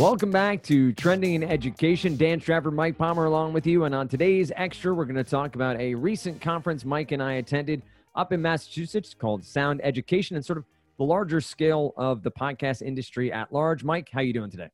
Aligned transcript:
Welcome 0.00 0.30
back 0.30 0.62
to 0.62 0.94
Trending 0.94 1.34
in 1.34 1.42
Education. 1.42 2.16
Dan 2.16 2.40
Strafford, 2.40 2.72
Mike 2.72 2.96
Palmer 2.96 3.26
along 3.26 3.52
with 3.52 3.66
you. 3.66 3.84
And 3.84 3.94
on 3.94 4.08
today's 4.08 4.50
Extra, 4.56 4.94
we're 4.94 5.04
going 5.04 5.22
to 5.22 5.22
talk 5.22 5.56
about 5.56 5.78
a 5.78 5.94
recent 5.94 6.40
conference 6.40 6.86
Mike 6.86 7.12
and 7.12 7.22
I 7.22 7.34
attended 7.34 7.82
up 8.14 8.32
in 8.32 8.40
Massachusetts 8.40 9.12
called 9.12 9.44
Sound 9.44 9.78
Education 9.84 10.36
and 10.36 10.44
sort 10.44 10.56
of 10.56 10.64
the 10.96 11.04
larger 11.04 11.42
scale 11.42 11.92
of 11.98 12.22
the 12.22 12.30
podcast 12.30 12.80
industry 12.80 13.30
at 13.30 13.52
large. 13.52 13.84
Mike, 13.84 14.08
how 14.10 14.22
you 14.22 14.32
doing 14.32 14.50
today? 14.50 14.70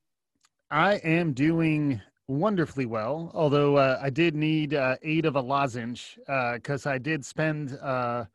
I 0.71 0.95
am 0.99 1.33
doing 1.33 2.01
wonderfully 2.29 2.87
well, 2.87 3.33
although 3.35 3.79
uh, 3.79 3.99
I 4.01 4.11
did 4.11 4.37
need 4.37 4.75
uh, 4.75 4.95
aid 5.03 5.27
of 5.27 5.35
a 5.35 5.43
lozenge 5.43 6.21
because 6.55 6.87
uh, 6.87 6.91
I 6.91 6.99
did 6.99 7.25
spend 7.25 7.77
uh, 7.83 8.27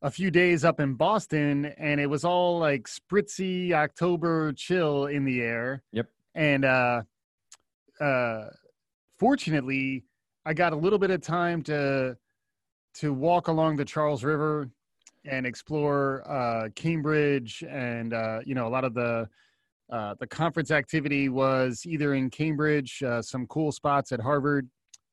a 0.00 0.10
few 0.10 0.30
days 0.30 0.64
up 0.64 0.80
in 0.80 0.94
Boston 0.94 1.66
and 1.76 2.00
it 2.00 2.06
was 2.06 2.24
all 2.24 2.58
like 2.58 2.88
spritzy 2.88 3.72
October 3.72 4.54
chill 4.54 5.08
in 5.08 5.26
the 5.26 5.42
air. 5.42 5.82
Yep. 5.92 6.08
And 6.34 6.64
uh, 6.64 7.02
uh, 8.00 8.44
fortunately, 9.18 10.04
I 10.44 10.54
got 10.54 10.72
a 10.72 10.76
little 10.76 10.98
bit 10.98 11.10
of 11.10 11.20
time 11.20 11.62
to 11.64 12.16
to 12.94 13.12
walk 13.12 13.48
along 13.48 13.76
the 13.76 13.84
Charles 13.84 14.22
River 14.22 14.68
and 15.24 15.46
explore 15.46 16.28
uh, 16.30 16.68
Cambridge 16.74 17.64
and 17.68 18.12
uh, 18.12 18.40
you 18.44 18.54
know 18.54 18.66
a 18.66 18.70
lot 18.70 18.84
of 18.84 18.94
the 18.94 19.28
uh, 19.90 20.14
the 20.18 20.26
conference 20.26 20.70
activity 20.70 21.28
was 21.28 21.84
either 21.84 22.14
in 22.14 22.30
Cambridge, 22.30 23.02
uh, 23.02 23.20
some 23.20 23.46
cool 23.46 23.70
spots 23.70 24.10
at 24.10 24.20
Harvard. 24.20 24.66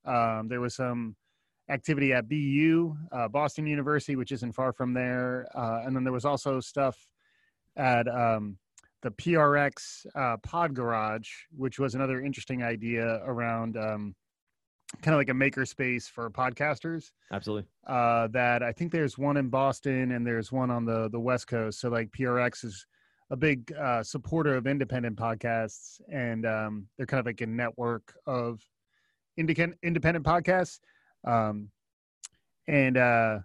Um, 0.05 0.47
there 0.47 0.61
was 0.61 0.75
some 0.75 1.17
activity 1.69 2.13
at 2.13 2.29
BU, 2.29 2.95
uh, 3.11 3.27
Boston 3.27 3.67
University, 3.67 4.15
which 4.15 4.31
isn't 4.31 4.53
far 4.53 4.71
from 4.71 4.93
there, 4.93 5.47
uh, 5.53 5.81
and 5.85 5.93
then 5.93 6.03
there 6.03 6.13
was 6.13 6.23
also 6.23 6.61
stuff 6.61 6.97
at 7.75 8.07
um, 8.07 8.57
the 9.01 9.11
PRX 9.11 10.05
uh, 10.15 10.37
Pod 10.37 10.73
Garage, 10.73 11.29
which 11.55 11.79
was 11.79 11.95
another 11.95 12.21
interesting 12.21 12.63
idea 12.63 13.21
around 13.25 13.77
um, 13.77 14.15
kind 15.01 15.13
of 15.13 15.19
like 15.19 15.29
a 15.29 15.33
makerspace 15.33 16.09
for 16.09 16.29
podcasters. 16.29 17.11
Absolutely. 17.31 17.67
Uh, 17.87 18.27
that 18.27 18.63
I 18.63 18.71
think 18.71 18.91
there's 18.91 19.17
one 19.17 19.37
in 19.37 19.49
Boston 19.49 20.11
and 20.11 20.25
there's 20.25 20.51
one 20.51 20.71
on 20.71 20.85
the 20.85 21.09
the 21.09 21.19
West 21.19 21.47
Coast. 21.47 21.79
So 21.79 21.89
like 21.89 22.11
PRX 22.11 22.65
is 22.65 22.85
a 23.31 23.37
big 23.37 23.71
uh, 23.73 24.03
supporter 24.03 24.55
of 24.55 24.65
independent 24.65 25.15
podcasts, 25.15 26.01
and 26.11 26.45
um, 26.45 26.87
they're 26.97 27.05
kind 27.05 27.19
of 27.19 27.25
like 27.25 27.41
a 27.41 27.47
network 27.47 28.15
of 28.25 28.61
independent 29.37 29.79
independent 29.83 30.25
podcasts. 30.25 30.79
Um, 31.25 31.69
and 32.67 32.97
uh, 32.97 33.39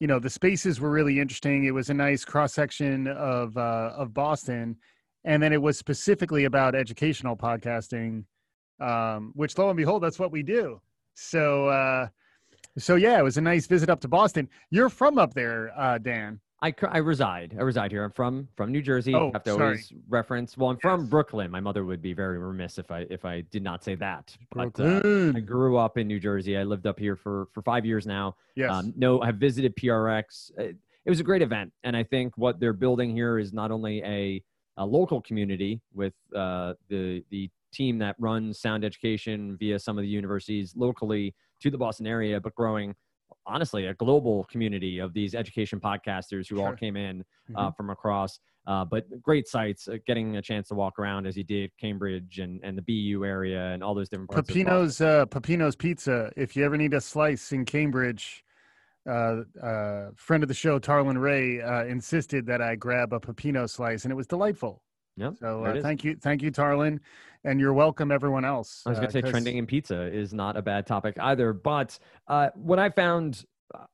you 0.00 0.06
know 0.06 0.18
the 0.18 0.30
spaces 0.30 0.80
were 0.80 0.90
really 0.90 1.20
interesting. 1.20 1.64
It 1.64 1.72
was 1.72 1.90
a 1.90 1.94
nice 1.94 2.24
cross 2.24 2.52
section 2.52 3.06
of 3.08 3.56
uh, 3.56 3.92
of 3.96 4.14
Boston, 4.14 4.76
and 5.24 5.42
then 5.42 5.52
it 5.52 5.60
was 5.60 5.78
specifically 5.78 6.44
about 6.44 6.74
educational 6.74 7.36
podcasting, 7.36 8.24
um, 8.80 9.32
which 9.34 9.56
lo 9.58 9.68
and 9.68 9.76
behold, 9.76 10.02
that's 10.02 10.18
what 10.18 10.32
we 10.32 10.42
do. 10.42 10.80
So 11.14 11.68
uh, 11.68 12.08
so 12.78 12.94
yeah, 12.94 13.18
it 13.18 13.24
was 13.24 13.38
a 13.38 13.42
nice 13.42 13.66
visit 13.66 13.90
up 13.90 14.00
to 14.00 14.08
Boston. 14.08 14.48
You're 14.70 14.88
from 14.88 15.18
up 15.18 15.34
there, 15.34 15.72
uh, 15.76 15.98
Dan. 15.98 16.40
I, 16.60 16.74
I 16.88 16.98
reside. 16.98 17.54
I 17.56 17.62
reside 17.62 17.92
here. 17.92 18.02
I'm 18.02 18.10
from 18.10 18.48
from 18.56 18.72
New 18.72 18.82
Jersey. 18.82 19.14
Oh, 19.14 19.28
I 19.28 19.32
have 19.34 19.44
to 19.44 19.50
sorry. 19.52 19.64
always 19.64 19.92
reference. 20.08 20.56
Well, 20.56 20.70
I'm 20.70 20.78
from 20.78 21.06
Brooklyn. 21.06 21.50
My 21.50 21.60
mother 21.60 21.84
would 21.84 22.02
be 22.02 22.12
very 22.12 22.38
remiss 22.38 22.78
if 22.78 22.90
I 22.90 23.06
if 23.10 23.24
I 23.24 23.42
did 23.52 23.62
not 23.62 23.84
say 23.84 23.94
that. 23.96 24.36
But 24.52 24.78
uh, 24.80 25.32
I 25.36 25.40
grew 25.40 25.76
up 25.76 25.98
in 25.98 26.08
New 26.08 26.18
Jersey. 26.18 26.56
I 26.56 26.64
lived 26.64 26.86
up 26.86 26.98
here 26.98 27.14
for 27.14 27.46
for 27.52 27.62
five 27.62 27.86
years 27.86 28.06
now. 28.06 28.34
Yes. 28.56 28.72
Um, 28.72 28.92
no, 28.96 29.20
I've 29.20 29.36
visited 29.36 29.76
PRX. 29.76 30.50
It, 30.58 30.76
it 31.04 31.10
was 31.10 31.20
a 31.20 31.24
great 31.24 31.42
event, 31.42 31.72
and 31.84 31.96
I 31.96 32.02
think 32.02 32.36
what 32.36 32.58
they're 32.58 32.72
building 32.72 33.14
here 33.14 33.38
is 33.38 33.52
not 33.52 33.70
only 33.70 34.02
a, 34.02 34.42
a 34.76 34.84
local 34.84 35.22
community 35.22 35.80
with 35.94 36.12
uh, 36.34 36.74
the 36.88 37.24
the 37.30 37.48
team 37.72 37.98
that 37.98 38.16
runs 38.18 38.58
sound 38.58 38.84
education 38.84 39.56
via 39.58 39.78
some 39.78 39.96
of 39.96 40.02
the 40.02 40.08
universities 40.08 40.74
locally 40.76 41.34
to 41.60 41.70
the 41.70 41.78
Boston 41.78 42.06
area, 42.06 42.40
but 42.40 42.54
growing 42.54 42.94
honestly 43.48 43.86
a 43.86 43.94
global 43.94 44.44
community 44.44 44.98
of 44.98 45.12
these 45.14 45.34
education 45.34 45.80
podcasters 45.80 46.48
who 46.48 46.60
all 46.62 46.74
came 46.74 46.96
in 46.96 47.24
uh, 47.56 47.70
Mhm. 47.70 47.76
from 47.76 47.90
across. 47.90 48.38
Uh, 48.66 48.84
but 48.84 49.04
great 49.22 49.48
sites, 49.48 49.88
uh, 49.88 49.96
getting 50.06 50.36
a 50.36 50.42
chance 50.42 50.68
to 50.68 50.74
walk 50.74 50.98
around 50.98 51.26
as 51.26 51.36
you 51.38 51.44
did 51.44 51.70
Cambridge 51.80 52.38
and, 52.38 52.60
and 52.62 52.76
the 52.76 52.82
BU 52.82 53.24
area 53.24 53.68
and 53.72 53.82
all 53.82 53.94
those 53.94 54.10
different 54.10 54.30
parts. 54.30 54.50
Pepino's 54.50 55.00
uh, 55.00 55.24
Pepino's 55.26 55.74
Pizza. 55.74 56.30
If 56.36 56.54
you 56.54 56.64
ever 56.64 56.76
need 56.76 56.92
a 56.92 57.00
slice 57.00 57.50
in 57.52 57.64
Cambridge, 57.64 58.44
uh, 59.08 59.44
uh, 59.62 60.10
friend 60.16 60.42
of 60.44 60.48
the 60.48 60.54
show 60.54 60.78
Tarlin 60.78 61.18
Ray 61.18 61.62
uh, 61.62 61.84
insisted 61.86 62.44
that 62.46 62.60
I 62.60 62.74
grab 62.76 63.14
a 63.14 63.20
Pepino 63.20 63.68
slice, 63.68 64.04
and 64.04 64.12
it 64.12 64.16
was 64.16 64.26
delightful. 64.26 64.82
Yep, 65.18 65.34
So 65.40 65.64
uh, 65.64 65.82
thank 65.82 66.04
you, 66.04 66.16
thank 66.16 66.42
you, 66.42 66.52
Tarlin, 66.52 67.00
and 67.44 67.58
you're 67.58 67.72
welcome, 67.72 68.12
everyone 68.12 68.44
else. 68.44 68.82
I 68.86 68.90
was 68.90 68.98
going 68.98 69.06
uh, 69.06 69.08
to 69.08 69.12
say 69.12 69.22
'cause- 69.22 69.30
trending 69.32 69.56
in 69.56 69.66
pizza 69.66 70.02
is 70.02 70.32
not 70.32 70.56
a 70.56 70.62
bad 70.62 70.86
topic 70.86 71.16
either. 71.20 71.52
But 71.52 71.98
uh, 72.28 72.50
what 72.54 72.78
I 72.78 72.88
found, 72.90 73.44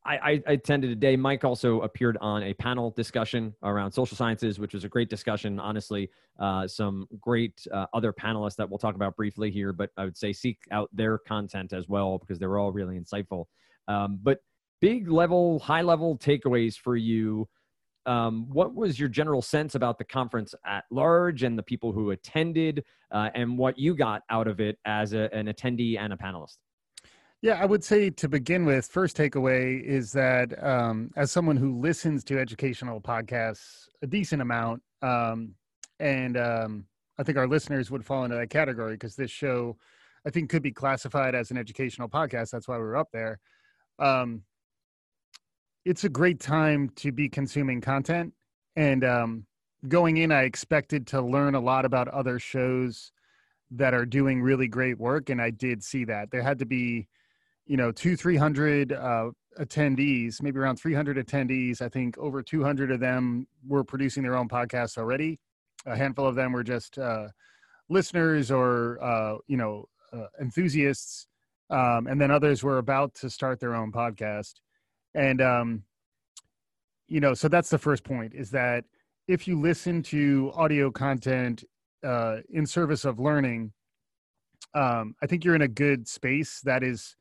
I, 0.04 0.16
I, 0.16 0.42
I 0.46 0.52
attended 0.52 0.90
a 0.90 0.94
day. 0.94 1.16
Mike 1.16 1.42
also 1.42 1.80
appeared 1.80 2.18
on 2.20 2.42
a 2.42 2.52
panel 2.52 2.90
discussion 2.90 3.54
around 3.62 3.92
social 3.92 4.18
sciences, 4.18 4.58
which 4.58 4.74
was 4.74 4.84
a 4.84 4.88
great 4.88 5.08
discussion. 5.08 5.58
Honestly, 5.58 6.10
uh, 6.38 6.68
some 6.68 7.06
great 7.20 7.66
uh, 7.72 7.86
other 7.94 8.12
panelists 8.12 8.56
that 8.56 8.68
we'll 8.68 8.78
talk 8.78 8.94
about 8.94 9.16
briefly 9.16 9.50
here. 9.50 9.72
But 9.72 9.90
I 9.96 10.04
would 10.04 10.18
say 10.18 10.32
seek 10.34 10.58
out 10.70 10.90
their 10.92 11.16
content 11.16 11.72
as 11.72 11.88
well 11.88 12.18
because 12.18 12.38
they 12.38 12.46
were 12.46 12.58
all 12.58 12.70
really 12.70 13.00
insightful. 13.00 13.46
Um, 13.88 14.18
but 14.22 14.40
big 14.82 15.08
level, 15.10 15.58
high 15.60 15.82
level 15.82 16.18
takeaways 16.18 16.76
for 16.76 16.96
you. 16.96 17.48
Um, 18.06 18.46
what 18.50 18.74
was 18.74 18.98
your 18.98 19.08
general 19.08 19.42
sense 19.42 19.74
about 19.74 19.98
the 19.98 20.04
conference 20.04 20.54
at 20.66 20.84
large 20.90 21.42
and 21.42 21.58
the 21.58 21.62
people 21.62 21.92
who 21.92 22.10
attended, 22.10 22.84
uh, 23.10 23.30
and 23.34 23.56
what 23.56 23.78
you 23.78 23.94
got 23.94 24.22
out 24.30 24.46
of 24.46 24.60
it 24.60 24.78
as 24.84 25.12
a, 25.12 25.32
an 25.34 25.46
attendee 25.46 25.98
and 25.98 26.12
a 26.12 26.16
panelist? 26.16 26.58
Yeah, 27.44 27.60
I 27.60 27.66
would 27.66 27.84
say 27.84 28.08
to 28.08 28.28
begin 28.28 28.64
with, 28.64 28.86
first 28.86 29.18
takeaway 29.18 29.82
is 29.82 30.12
that 30.12 30.62
um, 30.64 31.10
as 31.14 31.30
someone 31.30 31.58
who 31.58 31.78
listens 31.78 32.24
to 32.24 32.38
educational 32.38 33.02
podcasts 33.02 33.86
a 34.02 34.06
decent 34.06 34.40
amount, 34.40 34.82
um, 35.02 35.54
and 36.00 36.38
um, 36.38 36.86
I 37.18 37.22
think 37.22 37.36
our 37.36 37.46
listeners 37.46 37.90
would 37.90 38.04
fall 38.04 38.24
into 38.24 38.36
that 38.36 38.48
category 38.48 38.94
because 38.94 39.14
this 39.14 39.30
show, 39.30 39.76
I 40.26 40.30
think, 40.30 40.48
could 40.48 40.62
be 40.62 40.72
classified 40.72 41.34
as 41.34 41.50
an 41.50 41.58
educational 41.58 42.08
podcast. 42.08 42.50
That's 42.50 42.66
why 42.66 42.76
we 42.76 42.82
were 42.82 42.96
up 42.96 43.08
there. 43.12 43.38
Um, 43.98 44.42
it's 45.84 46.04
a 46.04 46.08
great 46.08 46.40
time 46.40 46.90
to 46.96 47.12
be 47.12 47.28
consuming 47.28 47.80
content, 47.80 48.32
and 48.76 49.04
um, 49.04 49.46
going 49.88 50.16
in, 50.16 50.32
I 50.32 50.42
expected 50.42 51.06
to 51.08 51.20
learn 51.20 51.54
a 51.54 51.60
lot 51.60 51.84
about 51.84 52.08
other 52.08 52.38
shows 52.38 53.12
that 53.70 53.94
are 53.94 54.06
doing 54.06 54.40
really 54.40 54.68
great 54.68 54.98
work, 54.98 55.30
and 55.30 55.40
I 55.40 55.50
did 55.50 55.82
see 55.82 56.04
that. 56.04 56.30
There 56.30 56.42
had 56.42 56.58
to 56.60 56.66
be 56.66 57.08
you 57.66 57.76
know 57.76 57.92
two 57.92 58.16
three 58.16 58.36
hundred 58.36 58.92
uh, 58.92 59.30
attendees 59.58 60.42
maybe 60.42 60.58
around 60.58 60.76
300 60.76 61.16
attendees. 61.16 61.80
I 61.80 61.88
think 61.88 62.18
over 62.18 62.42
200 62.42 62.90
of 62.90 63.00
them 63.00 63.46
were 63.66 63.84
producing 63.84 64.22
their 64.22 64.36
own 64.36 64.48
podcasts 64.48 64.98
already. 64.98 65.38
A 65.86 65.96
handful 65.96 66.26
of 66.26 66.34
them 66.34 66.52
were 66.52 66.64
just 66.64 66.98
uh, 66.98 67.28
listeners 67.88 68.50
or 68.50 69.02
uh, 69.02 69.36
you 69.46 69.56
know 69.56 69.86
uh, 70.12 70.26
enthusiasts. 70.40 71.26
Um, 71.70 72.06
and 72.06 72.20
then 72.20 72.30
others 72.30 72.62
were 72.62 72.78
about 72.78 73.14
to 73.16 73.30
start 73.30 73.58
their 73.58 73.74
own 73.74 73.90
podcast 73.90 74.54
and 75.14 75.40
um, 75.40 75.82
you 77.08 77.20
know 77.20 77.34
so 77.34 77.48
that's 77.48 77.70
the 77.70 77.78
first 77.78 78.04
point 78.04 78.34
is 78.34 78.50
that 78.50 78.84
if 79.26 79.48
you 79.48 79.58
listen 79.58 80.02
to 80.02 80.52
audio 80.54 80.90
content 80.90 81.64
uh, 82.04 82.38
in 82.50 82.66
service 82.66 83.04
of 83.04 83.18
learning 83.18 83.72
um, 84.74 85.14
i 85.22 85.26
think 85.26 85.44
you're 85.44 85.54
in 85.54 85.62
a 85.62 85.68
good 85.68 86.06
space 86.08 86.60
that 86.64 86.82
is 86.82 87.16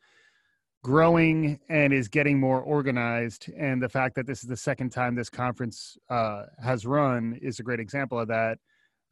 growing 0.84 1.58
and 1.70 1.94
is 1.94 2.10
getting 2.10 2.40
more 2.40 2.62
organized. 2.62 3.50
And 3.58 3.82
the 3.82 3.90
fact 3.90 4.16
that 4.16 4.28
this 4.28 4.44
is 4.44 4.50
the 4.50 4.58
second 4.58 4.92
time 4.92 5.16
this 5.16 5.30
conference 5.30 5.98
uh, 6.10 6.44
has 6.62 6.86
run 6.86 7.40
is 7.42 7.60
a 7.60 7.64
great 7.64 7.80
example 7.80 8.20
of 8.20 8.28
that. 8.28 8.58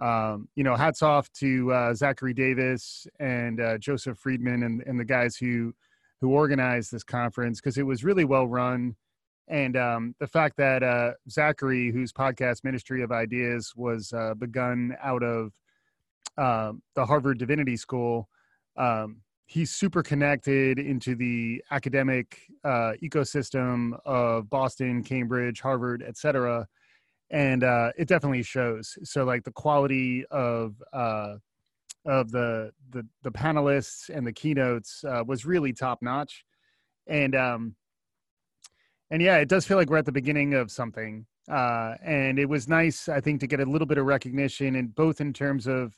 Um, 0.01 0.50
you 0.56 0.63
know 0.63 0.75
hats 0.75 1.04
off 1.04 1.31
to 1.33 1.72
uh, 1.72 1.94
zachary 1.94 2.33
davis 2.33 3.06
and 3.19 3.62
uh, 3.62 3.78
joseph 3.78 4.19
fridman 4.19 4.66
and, 4.66 4.81
and 4.88 5.00
the 5.00 5.06
guys 5.06 5.36
who 5.36 5.75
who 6.21 6.31
organized 6.31 6.91
this 6.91 7.03
conference 7.03 7.59
because 7.59 7.77
it 7.77 7.85
was 7.85 8.03
really 8.03 8.25
well 8.25 8.47
run 8.47 8.95
and 9.47 9.75
um, 9.75 10.15
the 10.19 10.27
fact 10.27 10.56
that 10.57 10.83
uh, 10.83 11.12
zachary 11.29 11.91
whose 11.91 12.13
podcast 12.13 12.63
ministry 12.63 13.03
of 13.03 13.12
ideas 13.12 13.73
was 13.75 14.13
uh, 14.13 14.33
begun 14.35 14.95
out 15.01 15.23
of 15.23 15.51
um, 16.38 16.81
the 16.95 17.06
harvard 17.06 17.38
divinity 17.38 17.75
school 17.75 18.29
um, 18.77 19.18
he's 19.51 19.71
super 19.71 20.01
connected 20.01 20.79
into 20.79 21.13
the 21.13 21.62
academic 21.71 22.39
uh, 22.63 22.94
ecosystem 23.03 24.00
of 24.06 24.50
Boston, 24.50 25.03
Cambridge, 25.03 25.59
Harvard, 25.59 26.01
et 26.07 26.15
cetera. 26.15 26.65
And 27.31 27.62
uh, 27.65 27.91
it 27.97 28.07
definitely 28.07 28.44
shows. 28.44 28.97
So 29.03 29.25
like 29.25 29.44
the 29.44 29.51
quality 29.51 30.23
of 30.31 30.81
uh, 30.94 31.35
of 32.06 32.31
the, 32.31 32.71
the 32.89 33.06
the 33.24 33.31
panelists 33.31 34.09
and 34.09 34.25
the 34.25 34.33
keynotes 34.33 35.03
uh, 35.03 35.24
was 35.25 35.45
really 35.45 35.74
top 35.74 36.00
notch. 36.01 36.44
And 37.07 37.36
um, 37.36 37.75
and 39.09 39.21
yeah, 39.21 39.38
it 39.38 39.50
does 39.50 39.65
feel 39.65 39.77
like 39.77 39.89
we're 39.89 39.98
at 39.98 40.06
the 40.06 40.12
beginning 40.12 40.53
of 40.53 40.71
something. 40.71 41.25
Uh, 41.50 41.95
and 42.03 42.39
it 42.39 42.48
was 42.48 42.68
nice, 42.68 43.09
I 43.09 43.19
think, 43.19 43.42
to 43.42 43.48
get 43.48 43.59
a 43.59 43.65
little 43.65 43.88
bit 43.88 43.98
of 43.98 44.06
recognition, 44.06 44.75
and 44.75 44.94
both 44.94 45.19
in 45.19 45.33
terms 45.33 45.68
of 45.68 45.98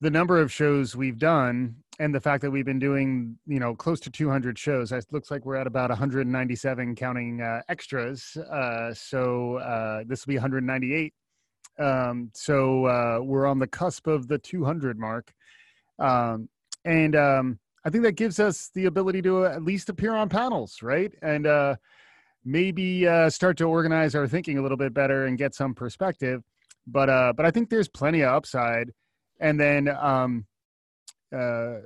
the 0.00 0.10
number 0.10 0.40
of 0.40 0.52
shows 0.52 0.94
we've 0.94 1.18
done 1.18 1.76
and 1.98 2.14
the 2.14 2.20
fact 2.20 2.42
that 2.42 2.50
we've 2.50 2.64
been 2.64 2.78
doing 2.78 3.36
you 3.46 3.58
know 3.58 3.74
close 3.74 4.00
to 4.00 4.10
200 4.10 4.58
shows 4.58 4.92
it 4.92 5.04
looks 5.10 5.30
like 5.30 5.44
we're 5.44 5.56
at 5.56 5.66
about 5.66 5.90
197 5.90 6.94
counting 6.94 7.40
uh, 7.40 7.60
extras 7.68 8.36
uh, 8.50 8.92
so 8.94 9.56
uh, 9.56 10.04
this 10.06 10.24
will 10.24 10.32
be 10.32 10.36
198 10.36 11.12
um, 11.78 12.30
so 12.34 12.84
uh, 12.86 13.20
we're 13.22 13.46
on 13.46 13.58
the 13.58 13.66
cusp 13.66 14.06
of 14.06 14.28
the 14.28 14.38
200 14.38 14.98
mark. 14.98 15.32
Um, 15.98 16.48
and 16.84 17.16
um, 17.16 17.58
i 17.84 17.90
think 17.90 18.04
that 18.04 18.12
gives 18.12 18.38
us 18.38 18.70
the 18.74 18.84
ability 18.86 19.20
to 19.20 19.44
at 19.44 19.64
least 19.64 19.88
appear 19.88 20.14
on 20.14 20.28
panels 20.28 20.80
right? 20.80 21.12
And 21.22 21.46
uh, 21.46 21.76
maybe 22.44 23.06
uh, 23.06 23.30
start 23.30 23.56
to 23.58 23.64
organize 23.64 24.14
our 24.14 24.26
thinking 24.26 24.58
a 24.58 24.62
little 24.62 24.76
bit 24.76 24.94
better 24.94 25.26
and 25.26 25.36
get 25.36 25.54
some 25.54 25.74
perspective. 25.74 26.42
But 26.86 27.10
uh, 27.10 27.32
but 27.36 27.44
i 27.44 27.50
think 27.50 27.68
there's 27.68 27.88
plenty 27.88 28.22
of 28.22 28.32
upside. 28.34 28.92
And 29.40 29.60
then 29.60 29.88
um, 29.88 30.46
uh, 31.34 31.76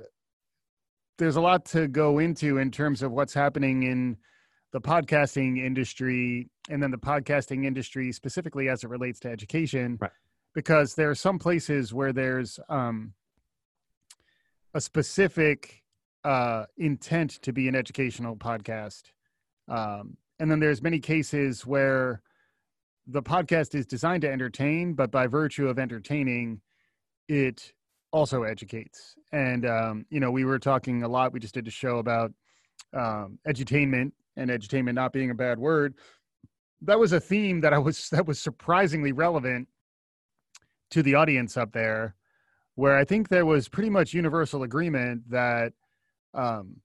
there's 1.17 1.35
a 1.35 1.41
lot 1.41 1.65
to 1.65 1.87
go 1.87 2.19
into 2.19 2.57
in 2.57 2.71
terms 2.71 3.03
of 3.03 3.11
what's 3.11 3.33
happening 3.33 3.83
in 3.83 4.17
the 4.73 4.81
podcasting 4.81 5.63
industry 5.63 6.49
and 6.69 6.81
then 6.83 6.91
the 6.91 6.97
podcasting 6.97 7.65
industry 7.65 8.11
specifically 8.11 8.67
as 8.67 8.83
it 8.83 8.89
relates 8.89 9.19
to 9.21 9.29
education 9.29 9.97
right. 10.01 10.11
because 10.53 10.95
there 10.95 11.09
are 11.09 11.15
some 11.15 11.39
places 11.39 11.93
where 11.93 12.11
there's 12.11 12.59
um, 12.69 13.13
a 14.73 14.81
specific 14.81 15.83
uh, 16.25 16.65
intent 16.77 17.41
to 17.41 17.53
be 17.53 17.67
an 17.67 17.75
educational 17.75 18.35
podcast 18.35 19.03
um, 19.69 20.17
and 20.39 20.51
then 20.51 20.59
there's 20.59 20.81
many 20.81 20.99
cases 20.99 21.65
where 21.65 22.21
the 23.07 23.21
podcast 23.21 23.75
is 23.75 23.85
designed 23.85 24.23
to 24.23 24.31
entertain 24.31 24.93
but 24.93 25.11
by 25.11 25.27
virtue 25.27 25.67
of 25.67 25.79
entertaining 25.79 26.59
it 27.29 27.71
also 28.11 28.43
educates. 28.43 29.15
And 29.31 29.65
um, 29.65 30.05
you 30.09 30.19
know, 30.19 30.31
we 30.31 30.45
were 30.45 30.59
talking 30.59 31.03
a 31.03 31.07
lot. 31.07 31.33
We 31.33 31.39
just 31.39 31.55
did 31.55 31.67
a 31.67 31.71
show 31.71 31.97
about 31.97 32.31
um, 32.93 33.39
edutainment 33.47 34.11
and 34.37 34.49
edutainment 34.49 34.95
not 34.95 35.13
being 35.13 35.29
a 35.29 35.35
bad 35.35 35.59
word. 35.59 35.95
That 36.81 36.99
was 36.99 37.13
a 37.13 37.19
theme 37.19 37.61
that 37.61 37.73
I 37.73 37.77
was 37.77 38.09
that 38.11 38.25
was 38.25 38.39
surprisingly 38.39 39.11
relevant 39.11 39.67
to 40.91 41.01
the 41.01 41.15
audience 41.15 41.57
up 41.57 41.71
there, 41.71 42.15
where 42.75 42.97
I 42.97 43.05
think 43.05 43.29
there 43.29 43.45
was 43.45 43.67
pretty 43.67 43.89
much 43.89 44.13
universal 44.13 44.63
agreement 44.63 45.29
that 45.29 45.73
um, 46.33 46.77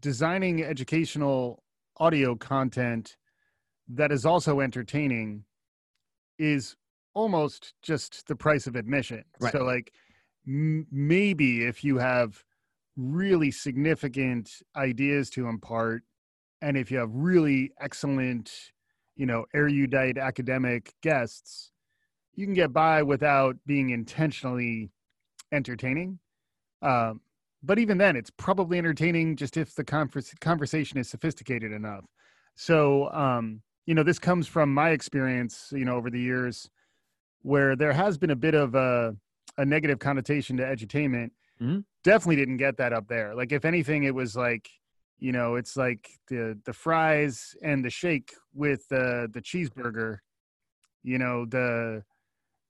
designing 0.00 0.62
educational 0.62 1.62
audio 1.98 2.34
content 2.34 3.16
that 3.88 4.12
is 4.12 4.24
also 4.24 4.60
entertaining 4.60 5.44
is 6.38 6.76
almost 7.14 7.74
just 7.82 8.26
the 8.26 8.36
price 8.36 8.66
of 8.66 8.76
admission. 8.76 9.24
Right. 9.40 9.52
So 9.52 9.64
like 9.64 9.92
m- 10.46 10.86
maybe 10.90 11.64
if 11.66 11.84
you 11.84 11.98
have 11.98 12.42
really 12.96 13.50
significant 13.50 14.50
ideas 14.76 15.30
to 15.30 15.46
impart 15.46 16.02
and 16.62 16.76
if 16.76 16.90
you 16.90 16.98
have 16.98 17.10
really 17.12 17.72
excellent, 17.80 18.50
you 19.16 19.26
know, 19.26 19.44
erudite 19.52 20.16
academic 20.16 20.94
guests, 21.02 21.72
you 22.34 22.46
can 22.46 22.54
get 22.54 22.72
by 22.72 23.02
without 23.02 23.56
being 23.66 23.90
intentionally 23.90 24.90
entertaining. 25.50 26.18
Um, 26.80 27.20
but 27.62 27.78
even 27.78 27.98
then, 27.98 28.16
it's 28.16 28.30
probably 28.30 28.78
entertaining 28.78 29.36
just 29.36 29.56
if 29.56 29.74
the 29.74 29.84
converse, 29.84 30.32
conversation 30.40 30.98
is 30.98 31.08
sophisticated 31.10 31.72
enough. 31.72 32.04
So, 32.54 33.10
um, 33.12 33.60
you 33.86 33.94
know, 33.94 34.02
this 34.02 34.18
comes 34.18 34.46
from 34.46 34.72
my 34.72 34.90
experience, 34.90 35.68
you 35.72 35.84
know, 35.84 35.96
over 35.96 36.10
the 36.10 36.20
years 36.20 36.70
where 37.42 37.74
there 37.76 37.92
has 37.92 38.16
been 38.16 38.30
a 38.30 38.36
bit 38.36 38.54
of 38.54 38.74
a, 38.76 39.16
a 39.58 39.64
negative 39.64 39.98
connotation 39.98 40.56
to 40.56 40.62
edutainment. 40.62 41.30
Mm-hmm. 41.60 41.80
Definitely 42.04 42.36
didn't 42.36 42.58
get 42.58 42.76
that 42.76 42.92
up 42.92 43.08
there. 43.08 43.34
Like 43.34 43.52
if 43.52 43.64
anything, 43.64 44.04
it 44.04 44.14
was 44.14 44.36
like, 44.36 44.68
you 45.22 45.32
know, 45.32 45.56
it's 45.56 45.76
like 45.76 46.10
the 46.28 46.58
the 46.64 46.72
fries 46.72 47.54
and 47.62 47.84
the 47.84 47.90
shake 47.90 48.32
with 48.54 48.86
the 48.88 49.28
the 49.32 49.40
cheeseburger. 49.40 50.18
You 51.02 51.18
know, 51.18 51.46
the 51.46 52.02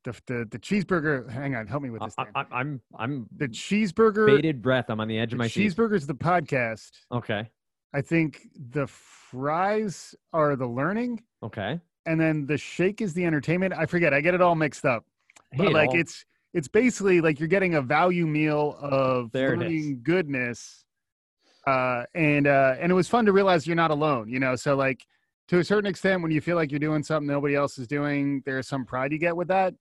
the 0.04 0.12
the, 0.26 0.49
the 0.50 0.58
cheeseburger. 0.58 1.31
Hang 1.31 1.54
on, 1.54 1.66
help 1.66 1.82
me 1.82 1.90
with 1.90 2.02
this. 2.02 2.14
I, 2.19 2.26
I, 2.34 2.44
I'm 2.52 2.81
I'm 2.99 3.26
the 3.37 3.49
cheeseburger. 3.49 4.26
Bated 4.26 4.62
breath. 4.62 4.87
I'm 4.88 5.00
on 5.00 5.08
the 5.08 5.19
edge 5.19 5.32
of 5.32 5.38
my 5.38 5.49
cheeseburger 5.49 5.94
is 5.94 6.06
the 6.06 6.14
podcast. 6.14 6.90
Okay. 7.10 7.50
I 7.94 8.00
think 8.00 8.49
the 8.70 8.87
fries 8.87 10.14
are 10.32 10.56
the 10.56 10.66
learning. 10.66 11.22
Okay 11.43 11.81
and 12.06 12.20
then 12.20 12.46
the 12.46 12.58
shake 12.58 13.00
is 13.00 13.14
the 13.14 13.25
entertainment. 13.25 13.75
I 13.76 13.87
forget. 13.87 14.12
I 14.12 14.20
get 14.20 14.34
it 14.34 14.43
all 14.43 14.55
mixed 14.55 14.84
up. 14.84 15.05
But 15.56 15.72
like 15.72 15.90
all... 15.90 15.98
it's 15.98 16.25
it's 16.55 16.69
basically 16.69 17.20
like 17.20 17.38
you're 17.40 17.48
getting 17.48 17.75
a 17.75 17.82
value 17.82 18.26
meal 18.26 18.76
of 18.81 19.32
there 19.32 19.56
learning 19.56 20.00
goodness. 20.02 20.84
Uh, 21.67 22.05
and 22.14 22.47
uh, 22.47 22.75
and 22.81 22.91
it 22.91 22.94
was 22.94 23.09
fun 23.09 23.25
to 23.26 23.32
realize 23.32 23.67
you're 23.67 23.76
not 23.76 23.91
alone. 23.91 24.29
You 24.29 24.41
know, 24.41 24.56
so 24.56 24.75
like 24.75 25.06
to 25.49 25.59
a 25.59 25.64
certain 25.64 25.88
extent, 25.88 26.23
when 26.23 26.32
you 26.32 26.41
feel 26.41 26.56
like 26.56 26.70
you're 26.70 26.81
doing 26.81 27.03
something 27.03 27.26
nobody 27.26 27.55
else 27.55 27.79
is 27.79 27.87
doing, 27.87 28.43
there's 28.44 28.69
some 28.69 28.85
pride 28.85 29.12
you 29.12 29.19
get 29.19 29.37
with 29.37 29.49
that. 29.49 29.75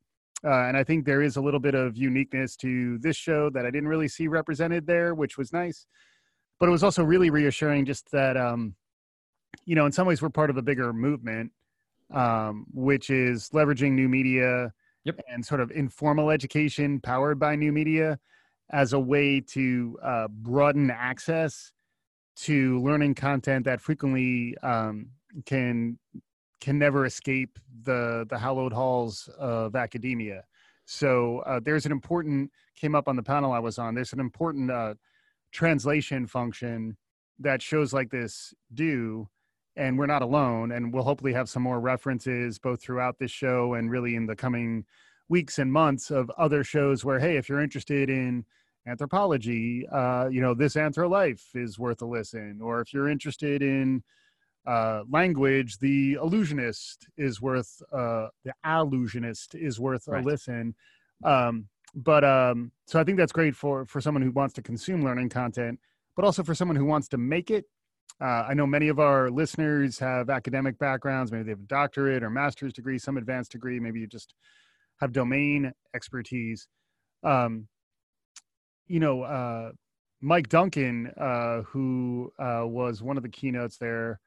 Uh, 0.44 0.68
and 0.68 0.76
I 0.76 0.84
think 0.84 1.06
there 1.06 1.22
is 1.22 1.36
a 1.36 1.42
little 1.42 1.60
bit 1.60 1.76
of 1.76 1.96
uniqueness 1.96 2.56
to 2.58 2.98
this 2.98 3.16
show 3.16 3.52
that 3.52 3.66
I 3.66 3.70
didn't 3.70 3.90
really 3.90 4.08
see 4.08 4.28
represented 4.28 4.88
there, 4.88 5.14
which 5.14 5.38
was 5.38 5.54
nice. 5.54 5.86
But 6.60 6.68
it 6.68 6.72
was 6.72 6.84
also 6.84 7.04
really 7.04 7.30
reassuring, 7.30 7.86
just 7.86 8.12
that 8.12 8.38
um, 8.38 8.76
you 9.66 9.76
know, 9.76 9.86
in 9.86 9.92
some 9.92 10.08
ways, 10.08 10.22
we're 10.22 10.30
part 10.30 10.50
of 10.50 10.58
a 10.58 10.62
bigger 10.62 10.94
movement 10.94 11.52
um, 12.14 12.66
which 12.74 13.10
is 13.10 13.50
leveraging 13.50 13.94
new 13.94 14.10
media 14.10 14.74
yep. 15.04 15.20
and 15.30 15.46
sort 15.46 15.62
of 15.62 15.72
informal 15.72 16.30
education 16.30 17.00
powered 17.00 17.40
by 17.40 17.56
new 17.56 17.72
media 17.72 18.20
as 18.72 18.94
a 18.94 19.00
way 19.00 19.42
to 19.42 19.98
uh, 20.02 20.28
broaden 20.30 20.90
access 20.90 21.72
to 22.36 22.82
learning 22.82 23.14
content 23.14 23.66
that 23.66 23.82
frequently 23.82 24.58
um, 24.64 25.08
can 25.46 26.00
can 26.60 26.78
never 26.78 27.06
escape 27.06 27.60
the 27.84 28.26
the 28.30 28.38
hallowed 28.38 28.74
halls 28.74 29.30
of 29.38 29.76
academia. 29.76 30.44
So 30.86 31.40
uh, 31.40 31.60
there's 31.64 31.86
an 31.86 31.92
important 31.92 32.52
came 32.76 32.96
up 32.96 33.08
on 33.08 33.16
the 33.16 33.24
panel 33.24 33.52
I 33.52 33.60
was 33.60 33.78
on. 33.78 33.94
There's 33.94 34.14
an 34.14 34.20
important 34.20 34.72
uh, 34.72 34.96
translation 35.52 36.26
function 36.26 36.98
that 37.40 37.62
shows 37.62 37.94
like 37.94 38.10
this 38.10 38.54
do 38.74 39.28
and 39.76 39.98
we're 39.98 40.06
not 40.06 40.22
alone 40.22 40.72
and 40.72 40.94
we'll 40.94 41.04
hopefully 41.04 41.34
have 41.34 41.50
some 41.50 41.64
more 41.64 41.80
references 41.80 42.60
both 42.60 42.82
throughout 42.82 43.18
this 43.20 43.32
show 43.32 43.74
and 43.74 43.90
really 43.90 44.16
in 44.16 44.26
the 44.26 44.36
coming 44.36 44.86
weeks 45.30 45.60
and 45.60 45.72
months 45.72 46.12
of 46.12 46.30
other 46.38 46.64
shows 46.64 47.06
where 47.06 47.20
hey 47.20 47.38
if 47.38 47.48
you're 47.50 47.62
interested 47.62 48.10
in 48.10 48.46
anthropology 48.88 49.88
uh, 49.92 50.28
you 50.28 50.42
know 50.42 50.54
this 50.54 50.76
anthro-life 50.76 51.44
is 51.54 51.78
worth 51.78 52.02
a 52.02 52.06
listen 52.06 52.60
or 52.62 52.82
if 52.82 52.94
you're 52.94 53.10
interested 53.10 53.62
in 53.62 54.04
uh, 54.66 55.02
language 55.10 55.78
the 55.80 56.14
illusionist 56.14 57.08
is 57.18 57.42
worth 57.42 57.82
uh, 57.94 58.28
the 58.44 58.54
allusionist 58.66 59.56
is 59.56 59.80
worth 59.80 60.08
right. 60.08 60.24
a 60.24 60.28
listen 60.28 60.74
um, 61.24 61.68
but 61.96 62.24
um, 62.24 62.72
so 62.88 63.00
i 63.00 63.04
think 63.04 63.18
that's 63.18 63.32
great 63.32 63.56
for 63.56 63.86
for 63.86 64.02
someone 64.02 64.22
who 64.22 64.32
wants 64.32 64.54
to 64.54 64.62
consume 64.62 65.04
learning 65.04 65.30
content 65.30 65.80
but 66.16 66.26
also 66.26 66.44
for 66.44 66.56
someone 66.56 66.76
who 66.76 66.86
wants 66.86 67.08
to 67.08 67.18
make 67.18 67.52
it 67.52 67.66
uh, 68.22 68.46
I 68.48 68.54
know 68.54 68.68
many 68.68 68.88
of 68.88 69.00
our 69.00 69.32
listeners 69.32 69.98
have 69.98 70.30
academic 70.30 70.78
backgrounds. 70.78 71.32
Maybe 71.32 71.46
they 71.46 71.50
have 71.52 71.60
a 71.60 71.64
doctorate 71.64 72.22
or 72.22 72.30
master's 72.30 72.72
degree, 72.72 73.00
some 73.00 73.18
advanced 73.18 73.52
degree. 73.52 73.80
Maybe 73.80 74.00
you 74.00 74.06
just 74.06 74.36
have 75.00 75.12
domain 75.12 75.72
expertise. 75.96 76.68
Um, 77.24 77.68
you 78.92 79.00
know, 79.00 79.24
uh, 79.24 79.72
Mike 80.22 80.50
Duncan, 80.50 81.12
uh, 81.18 81.62
who 81.62 82.32
uh, 82.38 82.64
was 82.66 83.02
one 83.02 83.18
of 83.18 83.24
the 83.24 83.30
keynotes 83.30 83.78
there, 83.78 84.20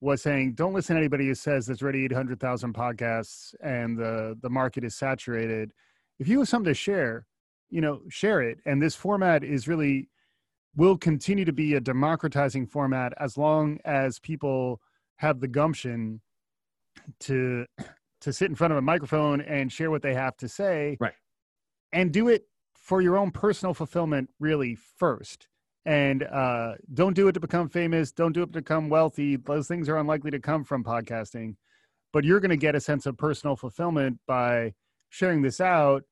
was 0.00 0.22
saying, 0.22 0.54
"Don't 0.54 0.72
listen 0.72 0.96
to 0.96 1.00
anybody 1.00 1.26
who 1.26 1.34
says 1.34 1.66
there's 1.66 1.82
already 1.82 2.04
800,000 2.04 2.74
podcasts 2.74 3.54
and 3.62 3.98
the 3.98 4.38
the 4.40 4.50
market 4.50 4.84
is 4.84 4.96
saturated. 4.96 5.72
If 6.18 6.26
you 6.28 6.38
have 6.38 6.48
something 6.48 6.72
to 6.72 6.74
share, 6.74 7.26
you 7.70 7.80
know, 7.80 8.00
share 8.08 8.40
it. 8.42 8.58
And 8.64 8.82
this 8.82 8.94
format 8.94 9.44
is 9.44 9.68
really." 9.68 10.08
will 10.76 10.96
continue 10.96 11.44
to 11.44 11.52
be 11.52 11.74
a 11.74 11.80
democratizing 11.80 12.66
format 12.66 13.12
as 13.18 13.36
long 13.36 13.78
as 13.84 14.20
people 14.20 14.80
have 15.16 15.40
the 15.40 15.48
gumption 15.48 16.20
to 17.18 17.66
to 18.20 18.32
sit 18.32 18.48
in 18.48 18.54
front 18.54 18.72
of 18.72 18.76
a 18.76 18.82
microphone 18.82 19.40
and 19.40 19.72
share 19.72 19.90
what 19.90 20.02
they 20.02 20.14
have 20.14 20.36
to 20.36 20.46
say 20.46 20.96
right 21.00 21.14
and 21.92 22.12
do 22.12 22.28
it 22.28 22.44
for 22.88 23.02
your 23.02 23.18
own 23.18 23.30
personal 23.30 23.74
fulfillment 23.74 24.30
really 24.40 24.74
first. 24.74 25.46
And 25.84 26.22
uh, 26.22 26.72
don't 26.94 27.12
do 27.12 27.28
it 27.28 27.32
to 27.32 27.40
become 27.40 27.68
famous. 27.68 28.12
Don't 28.12 28.32
do 28.32 28.44
it 28.44 28.46
to 28.46 28.62
become 28.62 28.88
wealthy. 28.88 29.36
Those 29.36 29.68
things 29.68 29.90
are 29.90 29.98
unlikely 29.98 30.30
to 30.30 30.40
come 30.40 30.64
from 30.64 30.82
podcasting. 30.82 31.56
But 32.14 32.24
you're 32.24 32.40
going 32.40 32.48
to 32.48 32.56
get 32.56 32.74
a 32.74 32.80
sense 32.80 33.04
of 33.04 33.18
personal 33.18 33.56
fulfillment 33.56 34.20
by 34.26 34.72
sharing 35.10 35.42
this 35.42 35.60
out. 35.60 36.04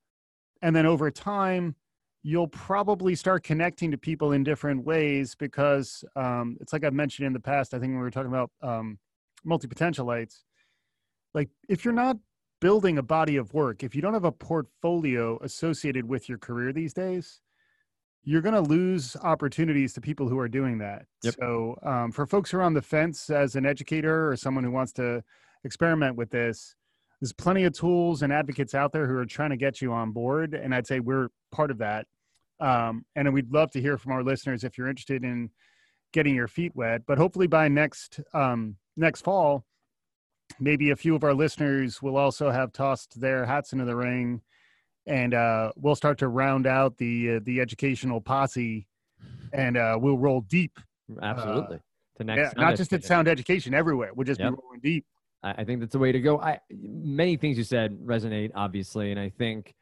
And 0.60 0.76
then 0.76 0.84
over 0.84 1.10
time 1.10 1.76
you'll 2.22 2.48
probably 2.48 3.14
start 3.14 3.42
connecting 3.42 3.90
to 3.92 3.96
people 3.96 4.32
in 4.32 4.44
different 4.44 4.84
ways 4.84 5.34
because 5.34 6.04
um, 6.14 6.58
it's 6.60 6.74
like 6.74 6.84
I've 6.84 6.92
mentioned 6.92 7.26
in 7.26 7.32
the 7.32 7.40
past. 7.40 7.72
I 7.72 7.78
think 7.78 7.92
when 7.92 8.00
we 8.00 8.02
were 8.02 8.10
talking 8.10 8.30
about 8.30 8.50
um, 8.60 8.98
multi 9.44 9.66
potentialites, 9.66 10.42
like 11.32 11.48
if 11.70 11.86
you're 11.86 11.94
not 11.94 12.18
building 12.66 12.98
a 12.98 13.02
body 13.02 13.36
of 13.36 13.54
work, 13.54 13.84
if 13.84 13.94
you 13.94 14.02
don't 14.02 14.12
have 14.12 14.24
a 14.24 14.32
portfolio 14.32 15.38
associated 15.42 16.04
with 16.04 16.28
your 16.28 16.36
career 16.36 16.72
these 16.72 16.92
days, 16.92 17.40
you're 18.24 18.42
going 18.42 18.56
to 18.56 18.60
lose 18.60 19.16
opportunities 19.22 19.92
to 19.92 20.00
people 20.00 20.28
who 20.28 20.36
are 20.36 20.48
doing 20.48 20.78
that. 20.78 21.04
Yep. 21.22 21.34
So, 21.38 21.76
um, 21.84 22.10
for 22.10 22.26
folks 22.26 22.50
who 22.50 22.58
are 22.58 22.62
on 22.62 22.74
the 22.74 22.82
fence 22.82 23.30
as 23.30 23.54
an 23.54 23.64
educator 23.64 24.28
or 24.28 24.34
someone 24.34 24.64
who 24.64 24.72
wants 24.72 24.92
to 24.94 25.22
experiment 25.62 26.16
with 26.16 26.28
this, 26.30 26.74
there's 27.20 27.32
plenty 27.32 27.62
of 27.62 27.72
tools 27.72 28.22
and 28.22 28.32
advocates 28.32 28.74
out 28.74 28.90
there 28.90 29.06
who 29.06 29.16
are 29.16 29.26
trying 29.26 29.50
to 29.50 29.56
get 29.56 29.80
you 29.80 29.92
on 29.92 30.10
board. 30.10 30.52
And 30.52 30.74
I'd 30.74 30.88
say 30.88 30.98
we're 30.98 31.28
part 31.52 31.70
of 31.70 31.78
that. 31.78 32.08
Um, 32.58 33.04
and 33.14 33.32
we'd 33.32 33.52
love 33.52 33.70
to 33.74 33.80
hear 33.80 33.96
from 33.96 34.10
our 34.10 34.24
listeners 34.24 34.64
if 34.64 34.76
you're 34.76 34.88
interested 34.88 35.22
in 35.22 35.50
getting 36.12 36.34
your 36.34 36.48
feet 36.48 36.74
wet. 36.74 37.02
But 37.06 37.18
hopefully 37.18 37.46
by 37.46 37.68
next 37.68 38.18
um, 38.34 38.74
next 38.96 39.20
fall, 39.20 39.64
maybe 40.58 40.90
a 40.90 40.96
few 40.96 41.14
of 41.14 41.24
our 41.24 41.34
listeners 41.34 42.00
will 42.02 42.16
also 42.16 42.50
have 42.50 42.72
tossed 42.72 43.20
their 43.20 43.44
hats 43.44 43.72
into 43.72 43.84
the 43.84 43.96
ring, 43.96 44.40
and 45.06 45.34
uh, 45.34 45.72
we'll 45.76 45.94
start 45.94 46.18
to 46.18 46.28
round 46.28 46.66
out 46.66 46.96
the 46.98 47.36
uh, 47.36 47.40
the 47.44 47.60
educational 47.60 48.20
posse, 48.20 48.86
and 49.52 49.76
uh, 49.76 49.98
we'll 50.00 50.18
roll 50.18 50.40
deep. 50.42 50.78
Absolutely. 51.22 51.78
to 52.16 52.24
next, 52.24 52.54
yeah, 52.56 52.62
not 52.62 52.76
just 52.76 52.92
at 52.92 53.04
Sound 53.04 53.28
Education, 53.28 53.74
everywhere. 53.74 54.10
We'll 54.14 54.26
just 54.26 54.40
yep. 54.40 54.52
be 54.52 54.56
rolling 54.62 54.80
deep. 54.80 55.06
I 55.42 55.62
think 55.62 55.78
that's 55.80 55.92
the 55.92 55.98
way 56.00 56.10
to 56.10 56.20
go. 56.20 56.40
I 56.40 56.58
many 56.70 57.36
things 57.36 57.56
you 57.56 57.64
said 57.64 57.96
resonate, 58.00 58.50
obviously, 58.54 59.12
and 59.12 59.20
I 59.20 59.28
think 59.28 59.74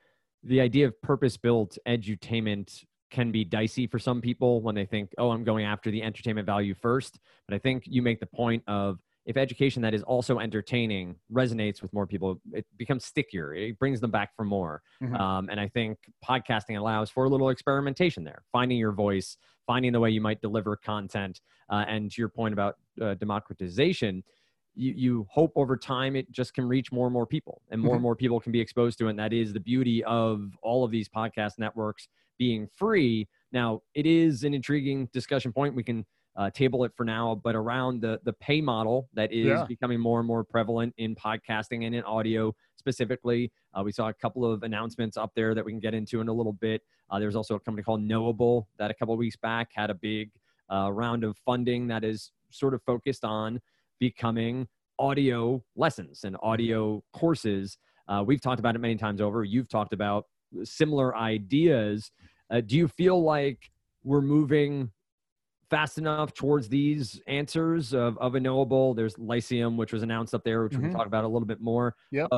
the 0.42 0.60
idea 0.60 0.86
of 0.86 1.00
purpose-built 1.00 1.78
edutainment 1.88 2.84
can 3.10 3.30
be 3.30 3.44
dicey 3.44 3.86
for 3.86 3.98
some 3.98 4.20
people 4.20 4.60
when 4.60 4.74
they 4.74 4.84
think, 4.84 5.14
"Oh, 5.16 5.30
I'm 5.30 5.44
going 5.44 5.64
after 5.64 5.90
the 5.90 6.02
entertainment 6.02 6.44
value 6.44 6.74
first. 6.74 7.18
But 7.48 7.54
I 7.54 7.58
think 7.58 7.84
you 7.86 8.02
make 8.02 8.20
the 8.20 8.26
point 8.26 8.62
of 8.66 8.98
if 9.26 9.36
education 9.36 9.80
that 9.82 9.94
is 9.94 10.02
also 10.02 10.38
entertaining 10.38 11.16
resonates 11.32 11.80
with 11.80 11.92
more 11.92 12.06
people, 12.06 12.40
it 12.52 12.66
becomes 12.76 13.04
stickier. 13.04 13.54
It 13.54 13.78
brings 13.78 14.00
them 14.00 14.10
back 14.10 14.36
for 14.36 14.44
more. 14.44 14.82
Mm-hmm. 15.02 15.14
Um, 15.14 15.48
and 15.50 15.58
I 15.58 15.68
think 15.68 15.98
podcasting 16.24 16.78
allows 16.78 17.08
for 17.10 17.24
a 17.24 17.28
little 17.28 17.48
experimentation 17.48 18.24
there, 18.24 18.42
finding 18.52 18.76
your 18.76 18.92
voice, 18.92 19.36
finding 19.66 19.92
the 19.92 20.00
way 20.00 20.10
you 20.10 20.20
might 20.20 20.42
deliver 20.42 20.76
content. 20.76 21.40
Uh, 21.70 21.84
and 21.88 22.10
to 22.10 22.20
your 22.20 22.28
point 22.28 22.52
about 22.52 22.76
uh, 23.00 23.14
democratization, 23.14 24.22
you, 24.74 24.92
you 24.94 25.26
hope 25.30 25.52
over 25.56 25.76
time 25.76 26.16
it 26.16 26.30
just 26.30 26.52
can 26.52 26.66
reach 26.66 26.92
more 26.92 27.06
and 27.06 27.12
more 27.12 27.26
people 27.26 27.62
and 27.70 27.80
more 27.80 27.90
mm-hmm. 27.90 27.96
and 27.96 28.02
more 28.02 28.16
people 28.16 28.40
can 28.40 28.52
be 28.52 28.60
exposed 28.60 28.98
to 28.98 29.06
it. 29.06 29.10
And 29.10 29.18
that 29.18 29.32
is 29.32 29.52
the 29.52 29.60
beauty 29.60 30.04
of 30.04 30.50
all 30.62 30.84
of 30.84 30.90
these 30.90 31.08
podcast 31.08 31.52
networks 31.58 32.08
being 32.38 32.68
free. 32.74 33.28
Now, 33.52 33.82
it 33.94 34.04
is 34.04 34.44
an 34.44 34.52
intriguing 34.52 35.08
discussion 35.12 35.52
point. 35.52 35.74
We 35.74 35.84
can 35.84 36.04
uh, 36.36 36.50
table 36.50 36.84
it 36.84 36.92
for 36.96 37.04
now, 37.04 37.40
but 37.42 37.54
around 37.54 38.00
the 38.00 38.20
the 38.24 38.32
pay 38.32 38.60
model 38.60 39.08
that 39.14 39.32
is 39.32 39.46
yeah. 39.46 39.64
becoming 39.68 40.00
more 40.00 40.18
and 40.18 40.26
more 40.26 40.44
prevalent 40.44 40.94
in 40.98 41.14
podcasting 41.14 41.86
and 41.86 41.94
in 41.94 42.02
audio 42.04 42.54
specifically. 42.76 43.50
Uh, 43.72 43.82
we 43.82 43.92
saw 43.92 44.08
a 44.08 44.14
couple 44.14 44.44
of 44.50 44.62
announcements 44.62 45.16
up 45.16 45.32
there 45.34 45.54
that 45.54 45.64
we 45.64 45.72
can 45.72 45.80
get 45.80 45.94
into 45.94 46.20
in 46.20 46.28
a 46.28 46.32
little 46.32 46.52
bit. 46.52 46.82
Uh, 47.10 47.18
there's 47.18 47.36
also 47.36 47.54
a 47.54 47.60
company 47.60 47.82
called 47.82 48.02
Knowable 48.02 48.68
that 48.78 48.90
a 48.90 48.94
couple 48.94 49.14
of 49.14 49.18
weeks 49.18 49.36
back 49.36 49.70
had 49.74 49.90
a 49.90 49.94
big 49.94 50.30
uh, 50.72 50.90
round 50.92 51.24
of 51.24 51.36
funding 51.38 51.86
that 51.88 52.04
is 52.04 52.32
sort 52.50 52.74
of 52.74 52.82
focused 52.82 53.24
on 53.24 53.60
becoming 53.98 54.66
audio 54.98 55.62
lessons 55.76 56.24
and 56.24 56.36
audio 56.42 57.02
courses. 57.12 57.78
Uh, 58.08 58.22
we've 58.26 58.40
talked 58.40 58.60
about 58.60 58.74
it 58.74 58.80
many 58.80 58.96
times 58.96 59.20
over. 59.20 59.44
You've 59.44 59.68
talked 59.68 59.92
about 59.92 60.26
similar 60.62 61.16
ideas. 61.16 62.10
Uh, 62.50 62.60
do 62.60 62.76
you 62.76 62.88
feel 62.88 63.22
like 63.22 63.70
we're 64.02 64.20
moving 64.20 64.90
fast 65.74 65.98
enough 65.98 66.32
towards 66.32 66.68
these 66.68 67.20
answers 67.26 67.92
of, 67.92 68.16
of 68.18 68.36
a 68.36 68.40
knowable? 68.40 68.94
There's 68.94 69.18
Lyceum, 69.18 69.76
which 69.76 69.92
was 69.92 70.04
announced 70.04 70.32
up 70.32 70.44
there, 70.44 70.62
which 70.62 70.74
mm-hmm. 70.74 70.82
we 70.82 70.88
can 70.88 70.96
talk 70.96 71.08
about 71.08 71.24
a 71.24 71.28
little 71.28 71.48
bit 71.48 71.60
more. 71.60 71.96
Yeah. 72.12 72.28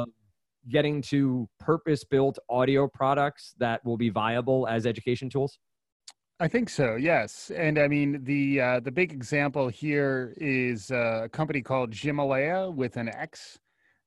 getting 0.70 1.02
to 1.02 1.46
purpose 1.60 2.02
built 2.02 2.38
audio 2.48 2.88
products 2.88 3.54
that 3.58 3.84
will 3.84 3.98
be 3.98 4.08
viable 4.08 4.66
as 4.66 4.86
education 4.86 5.28
tools? 5.28 5.58
I 6.40 6.48
think 6.48 6.70
so. 6.70 6.96
Yes, 6.96 7.50
and 7.54 7.78
I 7.78 7.88
mean 7.88 8.24
the 8.24 8.60
uh, 8.60 8.80
the 8.80 8.90
big 8.90 9.12
example 9.12 9.68
here 9.68 10.34
is 10.38 10.90
uh, 10.90 11.22
a 11.24 11.28
company 11.28 11.60
called 11.60 11.90
Ximalaya 11.92 12.74
with 12.74 12.96
an 12.96 13.08
X. 13.08 13.58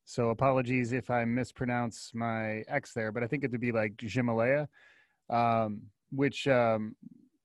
So 0.06 0.30
apologies 0.30 0.92
if 0.92 1.12
I 1.12 1.24
mispronounce 1.26 2.12
my 2.16 2.64
X 2.68 2.94
there, 2.94 3.12
but 3.12 3.24
I 3.24 3.28
think 3.28 3.44
it 3.44 3.52
would 3.52 3.62
be 3.62 3.72
like 3.72 3.96
Ximalaya, 3.98 4.68
um, 5.30 5.82
which 6.12 6.48
um, 6.48 6.96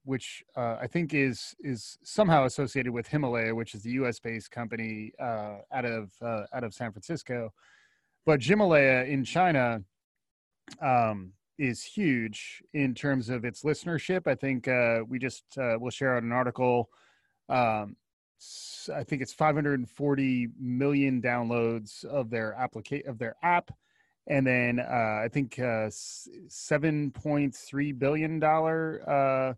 which 0.05 0.45
uh, 0.57 0.77
I 0.81 0.87
think 0.87 1.15
is 1.15 1.55
is 1.61 1.99
somehow 2.03 2.45
associated 2.45 2.93
with 2.93 3.09
Himalaya, 3.09 3.55
which 3.55 3.75
is 3.75 3.83
the 3.83 3.91
U.S. 3.93 4.21
based 4.21 4.51
company 4.51 5.13
uh, 5.21 5.59
out 5.73 5.85
of 5.85 6.13
uh, 6.23 6.45
out 6.53 6.65
of 6.65 6.75
San 6.75 6.93
Francisco. 6.93 7.53
But 8.27 8.41
Ximalaya 8.41 9.09
in 9.09 9.25
China 9.25 9.83
um, 10.81 11.33
is 11.59 11.83
huge 11.83 12.63
in 12.73 12.95
terms 12.95 13.29
of 13.29 13.45
its 13.45 13.63
listenership. 13.63 14.27
I 14.27 14.35
think 14.35 14.67
uh, 14.69 15.01
we 15.09 15.19
just 15.19 15.45
uh, 15.59 15.77
will 15.79 15.91
share 15.91 16.17
out 16.17 16.23
an 16.23 16.33
article. 16.33 16.89
Um, 17.49 17.97
I 18.95 19.05
think 19.05 19.23
it's 19.23 19.33
540 19.33 20.49
million 20.61 21.23
downloads 21.23 22.05
of 22.05 22.29
their 22.29 22.53
application 22.55 23.09
of 23.09 23.19
their 23.19 23.37
app, 23.43 23.71
and 24.27 24.47
then 24.47 24.81
uh, 24.81 25.23
I 25.25 25.29
think 25.33 25.59
uh, 25.59 25.89
7.3 25.89 27.99
billion 27.99 28.39
dollar 28.39 29.03
uh, 29.09 29.55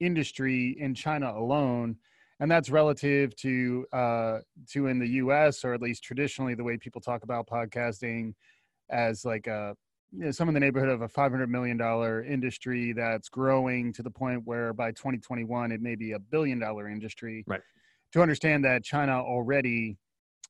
industry 0.00 0.76
in 0.78 0.94
China 0.94 1.32
alone. 1.36 1.96
And 2.40 2.50
that's 2.50 2.70
relative 2.70 3.36
to 3.36 3.86
uh, 3.92 4.38
to 4.70 4.86
in 4.86 4.98
the 4.98 5.08
U.S. 5.08 5.64
or 5.64 5.74
at 5.74 5.82
least 5.82 6.02
traditionally 6.02 6.54
the 6.54 6.64
way 6.64 6.78
people 6.78 7.00
talk 7.00 7.22
about 7.22 7.46
podcasting 7.46 8.32
as 8.88 9.24
like 9.24 9.46
a 9.46 9.76
you 10.12 10.24
know, 10.24 10.30
some 10.30 10.48
in 10.48 10.54
the 10.54 10.60
neighborhood 10.60 10.88
of 10.88 11.02
a 11.02 11.08
$500 11.08 11.48
million 11.48 11.80
industry 12.24 12.92
that's 12.92 13.28
growing 13.28 13.92
to 13.92 14.02
the 14.02 14.10
point 14.10 14.42
where 14.44 14.72
by 14.72 14.90
2021 14.90 15.70
it 15.70 15.80
may 15.80 15.94
be 15.94 16.12
a 16.12 16.18
billion 16.18 16.58
dollar 16.58 16.88
industry. 16.88 17.44
Right. 17.46 17.60
To 18.12 18.22
understand 18.22 18.64
that 18.64 18.82
China 18.82 19.20
already 19.22 19.98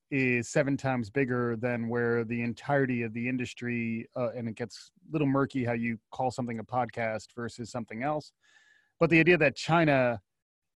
is 0.09 0.49
seven 0.49 0.75
times 0.75 1.09
bigger 1.09 1.55
than 1.55 1.87
where 1.87 2.23
the 2.23 2.41
entirety 2.41 3.03
of 3.03 3.13
the 3.13 3.29
industry, 3.29 4.07
uh, 4.15 4.29
and 4.35 4.47
it 4.49 4.55
gets 4.55 4.91
a 5.07 5.11
little 5.11 5.27
murky 5.27 5.63
how 5.63 5.73
you 5.73 5.97
call 6.11 6.31
something 6.31 6.59
a 6.59 6.63
podcast 6.63 7.27
versus 7.35 7.71
something 7.71 8.03
else. 8.03 8.33
But 9.01 9.09
the 9.09 9.19
idea 9.19 9.39
that 9.39 9.55
China 9.55 10.21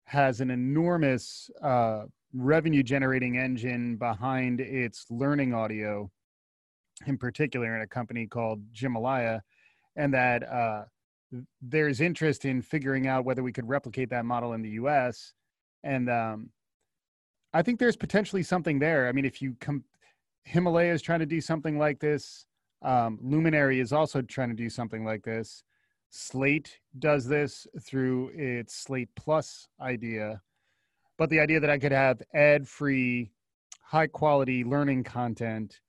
has 0.05 0.39
an 0.39 0.49
enormous 0.49 1.49
uh, 1.61 2.03
revenue 2.33 2.81
generating 2.81 3.37
engine 3.37 3.97
behind 3.97 4.61
its 4.61 5.05
learning 5.09 5.53
audio 5.53 6.09
in 7.05 7.17
particular 7.17 7.75
in 7.75 7.81
a 7.81 7.87
company 7.87 8.25
called 8.25 8.61
Ximalaya, 8.73 9.41
and 9.97 10.13
that 10.13 10.49
uh, 10.49 10.83
there's 11.61 11.99
interest 11.99 12.45
in 12.45 12.61
figuring 12.61 13.07
out 13.07 13.25
whether 13.25 13.43
we 13.43 13.51
could 13.51 13.67
replicate 13.67 14.09
that 14.11 14.23
model 14.23 14.53
in 14.53 14.61
the 14.61 14.69
U.S. 14.69 15.33
And 15.83 16.09
um, 16.09 16.49
I 17.53 17.61
think 17.61 17.77
there's 17.77 17.97
potentially 17.97 18.43
something 18.43 18.79
there. 18.79 19.09
I 19.09 19.11
mean, 19.11 19.25
if 19.25 19.41
you 19.41 19.57
come, 19.59 19.83
Himalaya 20.45 20.93
is 20.93 21.01
trying 21.01 21.19
to 21.19 21.25
do 21.25 21.41
something 21.41 21.77
like 21.77 21.99
this. 21.99 22.45
Um, 22.83 23.19
Luminary 23.21 23.81
is 23.81 23.91
also 23.91 24.21
trying 24.21 24.47
to 24.47 24.55
do 24.55 24.69
something 24.69 25.03
like 25.03 25.23
this. 25.23 25.65
Slate 26.15 26.79
does 26.99 27.27
this 27.27 27.65
through 27.81 28.29
its 28.35 28.75
Slate 28.75 29.09
Plus 29.15 29.67
idea. 29.81 30.43
But 31.17 31.31
the 31.31 31.39
idea 31.39 31.59
that 31.59 31.71
I 31.71 31.79
could 31.79 31.91
have 31.91 32.21
ad 32.35 32.67
free, 32.67 33.31
high 33.81 34.05
quality 34.05 34.63
learning 34.63 35.05
content 35.05 35.81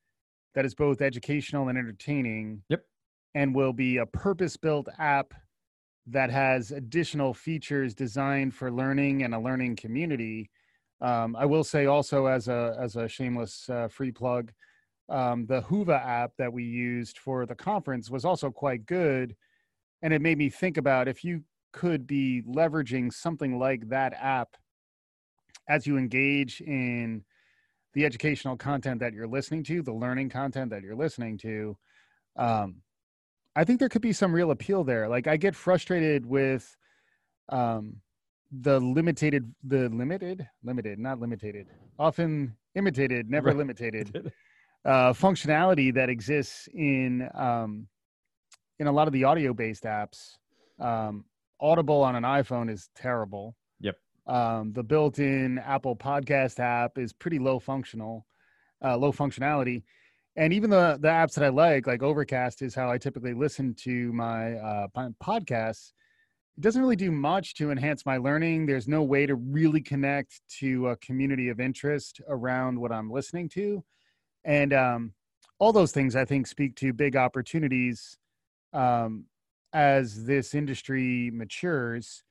that 0.55 0.65
is 0.65 0.75
both 0.75 1.03
educational 1.03 1.69
and 1.69 1.77
entertaining. 1.77 2.63
Yep. 2.71 2.87
And 3.35 3.55
will 3.55 3.75
be 3.75 3.99
a 3.99 4.07
purpose 4.07 4.57
built 4.57 4.89
app 4.99 5.35
that 6.07 6.31
has 6.31 6.71
additional 6.71 7.35
features 7.35 7.95
designed 7.95 8.55
for 8.55 8.71
learning 8.71 9.25
and 9.25 9.35
a 9.35 9.39
learning 9.39 9.77
community. 9.77 10.51
Um, 11.03 11.37
I 11.37 11.45
will 11.45 11.65
say 11.65 11.85
also 11.85 12.27
as 12.27 12.49
a 12.49 12.77
as 12.81 12.97
a 12.97 13.09
shameless 13.09 13.69
uh, 13.69 13.89
free 13.89 14.13
plug, 14.13 14.53
um, 15.11 15.45
the 15.45 15.61
Whova 15.61 16.03
app 16.03 16.33
that 16.39 16.53
we 16.53 16.65
used 16.65 17.19
for 17.19 17.45
the 17.45 17.55
conference 17.55 18.11
was 18.11 18.25
also 18.25 18.51
quite 18.51 18.87
good, 18.87 19.37
and 20.05 20.13
it 20.13 20.21
made 20.21 20.37
me 20.37 20.51
think 20.51 20.77
about 20.77 21.09
if 21.09 21.25
you 21.25 21.43
could 21.73 22.07
be 22.07 22.43
leveraging 22.47 23.11
something 23.11 23.59
like 23.59 23.89
that 23.89 24.13
app 24.21 24.51
as 25.67 25.87
you 25.87 25.97
engage 25.97 26.61
in 26.61 27.25
the 27.95 28.05
educational 28.05 28.55
content 28.55 29.01
that 29.01 29.15
you're 29.15 29.27
listening 29.27 29.65
to, 29.65 29.83
the 29.83 29.95
learning 29.95 30.29
content 30.29 30.71
that 30.71 30.83
you're 30.83 30.95
listening 30.95 31.39
to, 31.39 31.75
um, 32.37 32.83
I 33.57 33.65
think 33.65 33.81
there 33.81 33.89
could 33.89 34.03
be 34.03 34.13
some 34.13 34.35
real 34.35 34.51
appeal 34.51 34.85
there. 34.85 35.09
Like 35.09 35.27
I 35.27 35.39
get 35.39 35.57
frustrated 35.57 36.27
with 36.27 36.77
um, 37.49 37.97
the 38.53 38.79
limited, 38.81 39.55
the 39.63 39.89
limited, 39.89 40.47
limited, 40.63 40.99
not 40.99 41.19
limited, 41.19 41.67
often 41.99 42.55
imitated, 42.75 43.31
never 43.31 43.49
right. 43.49 43.57
limited 43.57 44.33
uh, 44.85 45.15
functionality 45.15 45.95
that 45.95 46.11
exists 46.11 46.69
in 46.75 47.27
um, 47.35 47.87
in 48.79 48.87
a 48.87 48.93
lot 48.93 49.07
of 49.07 49.13
the 49.13 49.25
audio 49.25 49.53
based 49.53 49.85
apps. 49.85 50.37
Um, 50.79 51.25
Audible 51.61 52.03
on 52.03 52.17
an 52.17 52.25
iPhone 52.25 52.71
is 52.71 52.91
terrible. 52.95 53.57
Um, 54.27 54.73
the 54.73 54.83
built-in 54.83 55.59
Apple 55.59 55.97
Podcast 55.97 56.59
app 56.59 56.99
is 56.99 57.13
pretty 57.13 57.39
low 57.39 57.59
functional, 57.59 58.27
uh, 58.85 58.97
low 58.97 59.13
functionality, 59.13 59.83
and 60.37 60.53
even 60.53 60.71
the 60.71 60.99
the 61.01 61.09
apps 61.09 61.35
that 61.35 61.45
I 61.45 61.49
like, 61.49 61.87
like 61.87 62.03
Overcast, 62.03 62.63
is 62.63 62.75
how 62.75 62.91
I 62.91 62.99
typically 62.99 63.35
listen 63.35 63.75
to 63.85 64.13
my 64.13 64.55
uh, 64.55 64.87
podcasts. 65.23 65.93
It 66.57 66.61
doesn't 66.61 66.81
really 66.81 66.97
do 66.97 67.11
much 67.11 67.55
to 67.57 67.71
enhance 67.71 68.07
my 68.07 68.17
learning. 68.17 68.67
There's 68.67 68.89
no 68.89 69.03
way 69.03 69.27
to 69.27 69.35
really 69.35 69.81
connect 69.81 70.41
to 70.61 70.89
a 70.89 70.97
community 70.97 71.49
of 71.49 71.61
interest 71.61 72.21
around 72.29 72.81
what 72.81 72.93
I'm 72.93 73.11
listening 73.11 73.49
to, 73.51 73.85
and 74.45 74.73
um, 74.73 75.13
all 75.59 75.73
those 75.73 75.93
things 75.93 76.17
I 76.17 76.25
think 76.25 76.47
speak 76.47 76.77
to 76.77 76.93
big 76.93 77.17
opportunities 77.17 78.19
um, 78.75 79.25
as 79.73 80.25
this 80.25 80.55
industry 80.55 81.31
matures, 81.33 82.23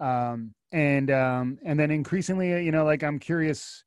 um, 0.00 0.54
and 0.72 1.10
um, 1.10 1.58
and 1.64 1.78
then 1.78 1.90
increasingly, 1.90 2.64
you 2.64 2.72
know, 2.72 2.84
like 2.84 3.04
I'm 3.04 3.18
curious 3.18 3.84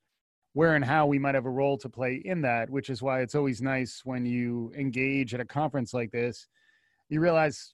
where 0.56 0.76
and 0.76 0.86
how 0.86 1.06
we 1.06 1.20
might 1.20 1.36
have 1.36 1.46
a 1.46 1.50
role 1.50 1.78
to 1.78 1.90
play 1.90 2.22
in 2.24 2.42
that, 2.42 2.70
which 2.70 2.90
is 2.90 3.02
why 3.02 3.20
it's 3.20 3.36
always 3.36 3.62
nice 3.62 4.02
when 4.06 4.26
you 4.26 4.72
engage 4.78 5.34
at 5.34 5.42
a 5.42 5.46
conference 5.46 5.94
like 5.94 6.12
this, 6.12 6.48
you 7.10 7.20
realize 7.20 7.74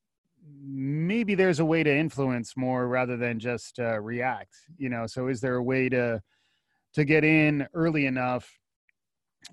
maybe 0.64 1.36
there's 1.36 1.60
a 1.60 1.66
way 1.66 1.84
to 1.84 1.96
influence 1.96 2.58
more 2.58 2.88
rather 2.88 3.18
than 3.18 3.38
just 3.38 3.80
uh, 3.80 4.00
react, 4.00 4.56
you 4.78 4.90
know? 4.90 5.06
So 5.06 5.28
is 5.28 5.42
there 5.42 5.58
a 5.58 5.64
way 5.64 5.90
to, 5.90 6.20
to 6.96 7.06
get 7.06 7.24
in 7.24 7.68
early 7.76 8.08
enough 8.08 8.52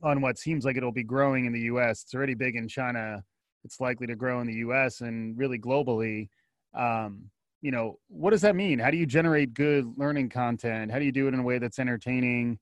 on 0.02 0.22
what 0.22 0.38
seems 0.38 0.64
like 0.64 0.78
it'll 0.78 0.90
be 0.90 1.04
growing 1.04 1.44
in 1.44 1.52
the 1.52 1.68
US? 1.72 2.04
It's 2.04 2.14
already 2.14 2.34
big 2.34 2.56
in 2.56 2.66
China. 2.66 3.22
It's 3.64 3.80
likely 3.80 4.06
to 4.06 4.16
grow 4.16 4.40
in 4.40 4.46
the 4.46 4.54
US 4.54 5.00
and 5.00 5.36
really 5.36 5.58
globally. 5.58 6.28
Um, 6.74 7.30
you 7.60 7.70
know, 7.70 7.98
what 8.08 8.30
does 8.30 8.42
that 8.42 8.54
mean? 8.54 8.78
How 8.78 8.90
do 8.90 8.96
you 8.96 9.06
generate 9.06 9.52
good 9.52 9.92
learning 9.96 10.28
content? 10.28 10.92
How 10.92 10.98
do 10.98 11.04
you 11.04 11.12
do 11.12 11.26
it 11.26 11.34
in 11.34 11.40
a 11.40 11.42
way 11.42 11.58
that's 11.58 11.78
entertaining? 11.78 12.58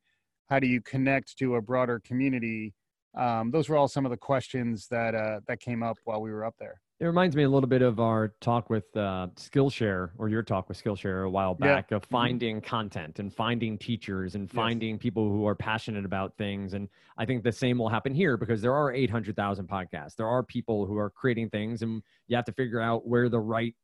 how 0.48 0.58
do 0.58 0.66
you 0.66 0.80
connect 0.80 1.36
to 1.38 1.56
a 1.56 1.62
broader 1.62 2.00
community 2.04 2.72
um, 3.16 3.50
those 3.50 3.68
were 3.68 3.76
all 3.76 3.88
some 3.88 4.04
of 4.04 4.10
the 4.10 4.16
questions 4.16 4.86
that 4.88 5.14
uh, 5.14 5.40
that 5.48 5.60
came 5.60 5.82
up 5.82 5.96
while 6.04 6.20
we 6.20 6.30
were 6.30 6.44
up 6.44 6.54
there 6.58 6.80
it 6.98 7.04
reminds 7.04 7.36
me 7.36 7.42
a 7.42 7.48
little 7.48 7.68
bit 7.68 7.82
of 7.82 8.00
our 8.00 8.32
talk 8.40 8.70
with 8.70 8.84
uh, 8.96 9.26
Skillshare 9.36 10.12
or 10.16 10.30
your 10.30 10.42
talk 10.42 10.66
with 10.66 10.82
Skillshare 10.82 11.26
a 11.26 11.30
while 11.30 11.54
back 11.54 11.88
yeah. 11.90 11.96
of 11.96 12.02
mm-hmm. 12.04 12.14
finding 12.14 12.60
content 12.62 13.18
and 13.18 13.34
finding 13.34 13.76
teachers 13.76 14.34
and 14.34 14.50
finding 14.50 14.92
yes. 14.92 15.02
people 15.02 15.28
who 15.28 15.46
are 15.46 15.54
passionate 15.54 16.06
about 16.06 16.34
things. 16.38 16.72
And 16.72 16.88
I 17.18 17.26
think 17.26 17.44
the 17.44 17.52
same 17.52 17.76
will 17.76 17.90
happen 17.90 18.14
here 18.14 18.38
because 18.38 18.62
there 18.62 18.72
are 18.72 18.94
800,000 18.94 19.68
podcasts. 19.68 20.16
There 20.16 20.26
are 20.26 20.42
people 20.42 20.86
who 20.86 20.96
are 20.96 21.10
creating 21.10 21.50
things 21.50 21.82
and 21.82 22.02
you 22.28 22.36
have 22.36 22.46
to 22.46 22.52
figure 22.52 22.80
out 22.80 23.06
where 23.06 23.28
the 23.28 23.40
right 23.40 23.74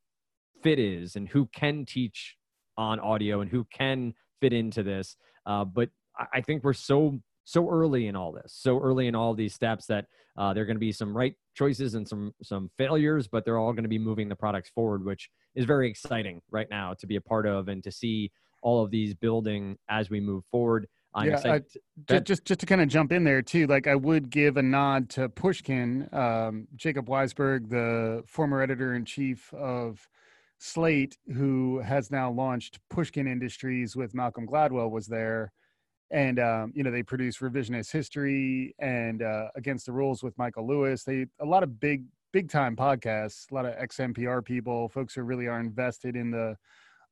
fit 0.62 0.78
is 0.78 1.14
and 1.14 1.28
who 1.28 1.46
can 1.52 1.84
teach 1.84 2.36
on 2.78 2.98
audio 2.98 3.42
and 3.42 3.50
who 3.50 3.66
can 3.70 4.14
fit 4.40 4.54
into 4.54 4.82
this. 4.82 5.16
Uh, 5.44 5.66
but 5.66 5.90
I 6.32 6.40
think 6.40 6.64
we're 6.64 6.72
so 6.72 7.20
so 7.44 7.68
early 7.68 8.06
in 8.06 8.16
all 8.16 8.32
this, 8.32 8.54
so 8.54 8.78
early 8.80 9.06
in 9.06 9.14
all 9.14 9.34
these 9.34 9.54
steps 9.54 9.86
that 9.86 10.06
uh, 10.36 10.54
there 10.54 10.62
are 10.62 10.66
going 10.66 10.76
to 10.76 10.80
be 10.80 10.92
some 10.92 11.16
right 11.16 11.34
choices 11.54 11.94
and 11.94 12.08
some 12.08 12.32
some 12.42 12.70
failures, 12.78 13.28
but 13.28 13.44
they're 13.44 13.58
all 13.58 13.72
going 13.72 13.82
to 13.84 13.88
be 13.88 13.98
moving 13.98 14.28
the 14.28 14.36
products 14.36 14.70
forward, 14.70 15.04
which 15.04 15.28
is 15.54 15.64
very 15.64 15.88
exciting 15.90 16.40
right 16.50 16.68
now 16.70 16.94
to 16.94 17.06
be 17.06 17.16
a 17.16 17.20
part 17.20 17.46
of 17.46 17.68
and 17.68 17.82
to 17.84 17.90
see 17.90 18.30
all 18.62 18.82
of 18.82 18.90
these 18.90 19.14
building 19.14 19.76
as 19.88 20.08
we 20.08 20.20
move 20.20 20.44
forward. 20.50 20.86
I'm 21.14 21.28
yeah, 21.28 21.40
I, 21.44 21.58
just, 22.08 22.24
just 22.24 22.44
just 22.46 22.60
to 22.60 22.66
kind 22.66 22.80
of 22.80 22.88
jump 22.88 23.12
in 23.12 23.24
there 23.24 23.42
too, 23.42 23.66
like 23.66 23.86
I 23.86 23.94
would 23.94 24.30
give 24.30 24.56
a 24.56 24.62
nod 24.62 25.10
to 25.10 25.28
Pushkin, 25.28 26.08
um, 26.12 26.68
Jacob 26.74 27.06
Weisberg, 27.06 27.68
the 27.68 28.22
former 28.26 28.62
editor 28.62 28.94
in 28.94 29.04
chief 29.04 29.52
of 29.52 30.08
Slate, 30.58 31.18
who 31.34 31.80
has 31.80 32.10
now 32.10 32.30
launched 32.30 32.78
Pushkin 32.88 33.26
Industries 33.26 33.94
with 33.94 34.14
Malcolm 34.14 34.46
Gladwell, 34.46 34.90
was 34.90 35.06
there 35.06 35.52
and 36.12 36.38
um, 36.38 36.72
you 36.74 36.84
know 36.84 36.90
they 36.90 37.02
produce 37.02 37.38
revisionist 37.38 37.90
history 37.90 38.74
and 38.78 39.22
uh, 39.22 39.48
against 39.56 39.86
the 39.86 39.92
rules 39.92 40.22
with 40.22 40.36
michael 40.38 40.66
lewis. 40.66 41.02
They 41.02 41.26
a 41.40 41.44
lot 41.44 41.62
of 41.62 41.80
big 41.80 42.04
big 42.32 42.50
time 42.50 42.76
podcasts 42.76 43.50
a 43.50 43.54
lot 43.54 43.66
of 43.66 43.74
ex-NPR 43.76 44.44
people 44.44 44.88
folks 44.88 45.14
who 45.14 45.22
really 45.22 45.48
are 45.48 45.60
invested 45.60 46.14
in 46.14 46.30
the 46.30 46.56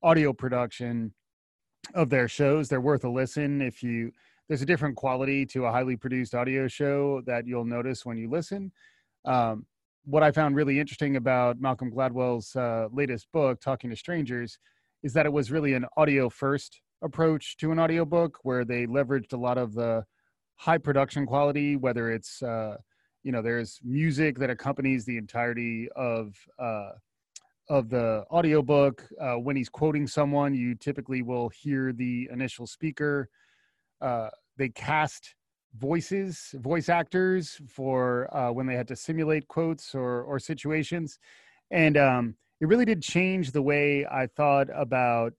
audio 0.02 0.32
production 0.32 1.12
of 1.94 2.10
their 2.10 2.28
shows. 2.28 2.68
They're 2.68 2.80
worth 2.80 3.04
a 3.04 3.08
listen 3.08 3.60
if 3.62 3.82
you 3.82 4.12
there's 4.48 4.62
a 4.62 4.66
different 4.66 4.96
quality 4.96 5.46
to 5.46 5.64
a 5.64 5.72
highly 5.72 5.96
produced 5.96 6.34
audio 6.34 6.68
show 6.68 7.22
that 7.26 7.46
you'll 7.46 7.64
notice 7.64 8.04
when 8.04 8.16
you 8.16 8.28
listen. 8.30 8.70
Um, 9.24 9.66
what 10.04 10.22
i 10.22 10.32
found 10.32 10.56
really 10.56 10.80
interesting 10.80 11.16
about 11.16 11.60
malcolm 11.60 11.90
gladwell's 11.90 12.56
uh, 12.56 12.88
latest 12.90 13.28
book 13.32 13.60
talking 13.60 13.90
to 13.90 13.96
strangers 13.96 14.58
is 15.02 15.12
that 15.12 15.26
it 15.26 15.32
was 15.32 15.50
really 15.50 15.74
an 15.74 15.84
audio 15.98 16.30
first 16.30 16.80
approach 17.02 17.56
to 17.58 17.72
an 17.72 17.78
audiobook 17.78 18.38
where 18.42 18.64
they 18.64 18.86
leveraged 18.86 19.32
a 19.32 19.36
lot 19.36 19.58
of 19.58 19.74
the 19.74 20.04
high 20.56 20.78
production 20.78 21.26
quality, 21.26 21.76
whether 21.76 22.10
it's, 22.10 22.42
uh, 22.42 22.76
you 23.22 23.32
know, 23.32 23.42
there's 23.42 23.80
music 23.82 24.38
that 24.38 24.50
accompanies 24.50 25.04
the 25.04 25.16
entirety 25.16 25.88
of, 25.96 26.34
uh, 26.58 26.90
of 27.68 27.88
the 27.88 28.24
audiobook. 28.30 29.06
Uh, 29.20 29.34
when 29.34 29.56
he's 29.56 29.68
quoting 29.68 30.06
someone, 30.06 30.54
you 30.54 30.74
typically 30.74 31.22
will 31.22 31.48
hear 31.48 31.92
the 31.92 32.28
initial 32.32 32.66
speaker. 32.66 33.28
Uh, 34.00 34.28
they 34.56 34.68
cast 34.68 35.34
voices, 35.78 36.54
voice 36.58 36.88
actors 36.88 37.60
for 37.68 38.34
uh, 38.36 38.50
when 38.50 38.66
they 38.66 38.74
had 38.74 38.88
to 38.88 38.96
simulate 38.96 39.48
quotes 39.48 39.94
or, 39.94 40.22
or 40.22 40.38
situations. 40.38 41.18
And 41.70 41.96
um, 41.96 42.34
it 42.60 42.68
really 42.68 42.84
did 42.84 43.02
change 43.02 43.52
the 43.52 43.62
way 43.62 44.04
I 44.04 44.26
thought 44.26 44.68
about 44.74 45.32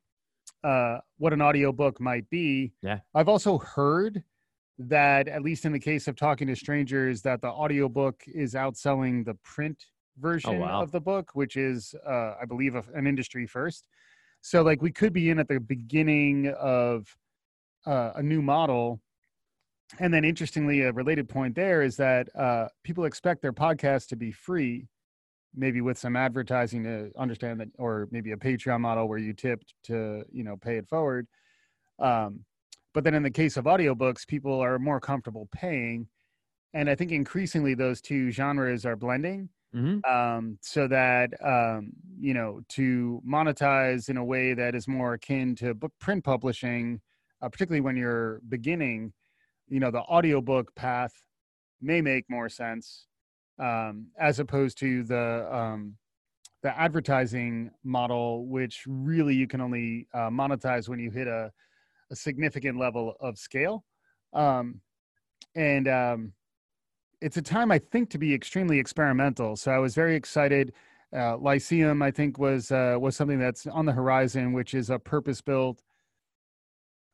uh, 0.64 1.00
what 1.18 1.34
an 1.34 1.42
audiobook 1.42 2.00
might 2.00 2.30
be. 2.30 2.74
Yeah. 2.82 3.00
I've 3.14 3.30
also 3.30 3.58
heard 3.58 4.24
that, 4.78 5.28
at 5.28 5.42
least 5.42 5.66
in 5.66 5.72
the 5.72 5.80
case 5.80 6.08
of 6.08 6.16
talking 6.16 6.48
to 6.48 6.56
strangers, 6.56 7.22
that 7.22 7.42
the 7.42 7.48
audiobook 7.50 8.24
is 8.28 8.54
outselling 8.54 9.26
the 9.26 9.36
print 9.44 9.84
version 10.18 10.56
oh, 10.56 10.60
wow. 10.60 10.82
of 10.82 10.92
the 10.92 11.02
book, 11.02 11.32
which 11.34 11.56
is, 11.56 11.96
uh, 12.08 12.36
I 12.42 12.46
believe, 12.48 12.76
a, 12.76 12.84
an 12.94 13.08
industry 13.08 13.48
first. 13.48 13.86
So, 14.42 14.64
like, 14.64 14.82
we 14.82 14.92
could 14.92 15.14
be 15.14 15.30
in 15.30 15.40
at 15.40 15.48
the 15.48 15.60
beginning 15.60 16.54
of 16.60 17.08
uh, 17.86 18.12
a 18.16 18.24
new 18.24 18.42
model. 18.42 19.02
And 20.00 20.14
then, 20.14 20.24
interestingly, 20.26 20.82
a 20.82 20.92
related 20.92 21.30
point 21.30 21.56
there 21.56 21.84
is 21.84 21.98
that 21.98 22.28
uh, 22.36 22.68
people 22.84 23.06
expect 23.06 23.42
their 23.42 23.54
podcast 23.54 24.08
to 24.10 24.16
be 24.16 24.32
free 24.32 24.88
maybe 25.56 25.82
with 25.82 25.98
some 25.98 26.16
advertising 26.16 26.84
to 26.84 27.12
understand 27.18 27.60
that 27.60 27.68
or 27.78 28.08
maybe 28.12 28.32
a 28.32 28.38
patreon 28.38 28.80
model 28.80 29.08
where 29.08 29.18
you 29.18 29.34
tipped 29.34 29.74
to 29.84 30.24
you 30.32 30.44
know 30.44 30.58
pay 30.58 30.78
it 30.78 30.88
forward. 30.88 31.28
Um, 32.00 32.46
but 32.94 33.04
then 33.04 33.14
in 33.14 33.24
the 33.24 33.32
case 33.32 33.58
of 33.58 33.66
audiobooks 33.66 34.28
people 34.28 34.60
are 34.60 34.80
more 34.80 35.00
comfortable 35.00 35.48
paying. 35.52 36.08
And 36.74 36.90
i 36.90 36.96
think 36.96 37.12
increasingly 37.12 37.74
those 37.74 38.02
two 38.02 38.32
genres 38.32 38.86
are 38.86 38.96
blending 38.96 39.50
mm-hmm. 39.76 40.12
um, 40.12 40.58
so 40.62 40.88
that 40.88 41.32
um, 41.44 41.92
you 42.20 42.34
know 42.34 42.62
to 42.70 43.22
monetize 43.28 44.10
in 44.10 44.18
a 44.18 44.24
way 44.24 44.54
that 44.54 44.76
is 44.76 44.88
more 44.88 45.14
akin 45.14 45.56
to 45.56 45.74
book 45.74 45.94
print 46.00 46.24
publishing 46.24 47.02
uh, 47.42 47.50
particularly 47.50 47.82
when 47.82 47.96
you're 47.96 48.42
beginning 48.50 49.14
you 49.68 49.80
know 49.80 49.92
the 49.92 50.02
audiobook 50.02 50.74
path 50.76 51.14
may 51.82 52.02
make 52.02 52.26
more 52.30 52.50
sense 52.50 53.08
um, 53.62 54.08
as 54.20 54.40
opposed 54.40 54.78
to 54.80 55.04
the 55.04 55.48
um, 55.56 55.96
the 56.64 56.78
advertising 56.78 57.72
model, 57.84 58.46
which 58.46 58.84
really 58.88 59.36
you 59.36 59.48
can 59.48 59.62
only 59.62 60.08
uh, 60.14 60.30
monetize 60.30 60.88
when 60.88 61.00
you 61.00 61.10
hit 61.10 61.28
a, 61.28 61.52
a 62.12 62.16
significant 62.16 62.78
level 62.78 63.16
of 63.20 63.38
scale. 63.38 63.84
Um, 64.34 64.82
and 65.56 65.88
um, 65.88 66.34
it's 67.20 67.38
a 67.38 67.42
time 67.42 67.72
I 67.72 67.80
think 67.80 68.10
to 68.12 68.18
be 68.18 68.34
extremely 68.34 68.78
experimental. 68.80 69.56
So 69.56 69.72
I 69.72 69.80
was 69.80 69.96
very 69.96 70.16
excited. 70.16 70.74
Uh, 71.16 71.38
Lyceum, 71.38 72.02
I 72.02 72.12
think, 72.12 72.38
was 72.38 72.72
uh, 72.72 72.98
was 73.00 73.16
something 73.16 73.40
that's 73.40 73.68
on 73.68 73.86
the 73.86 73.92
horizon, 73.92 74.54
which 74.54 74.74
is 74.74 74.90
a 74.90 75.00
purpose 75.00 75.42
built 75.42 75.82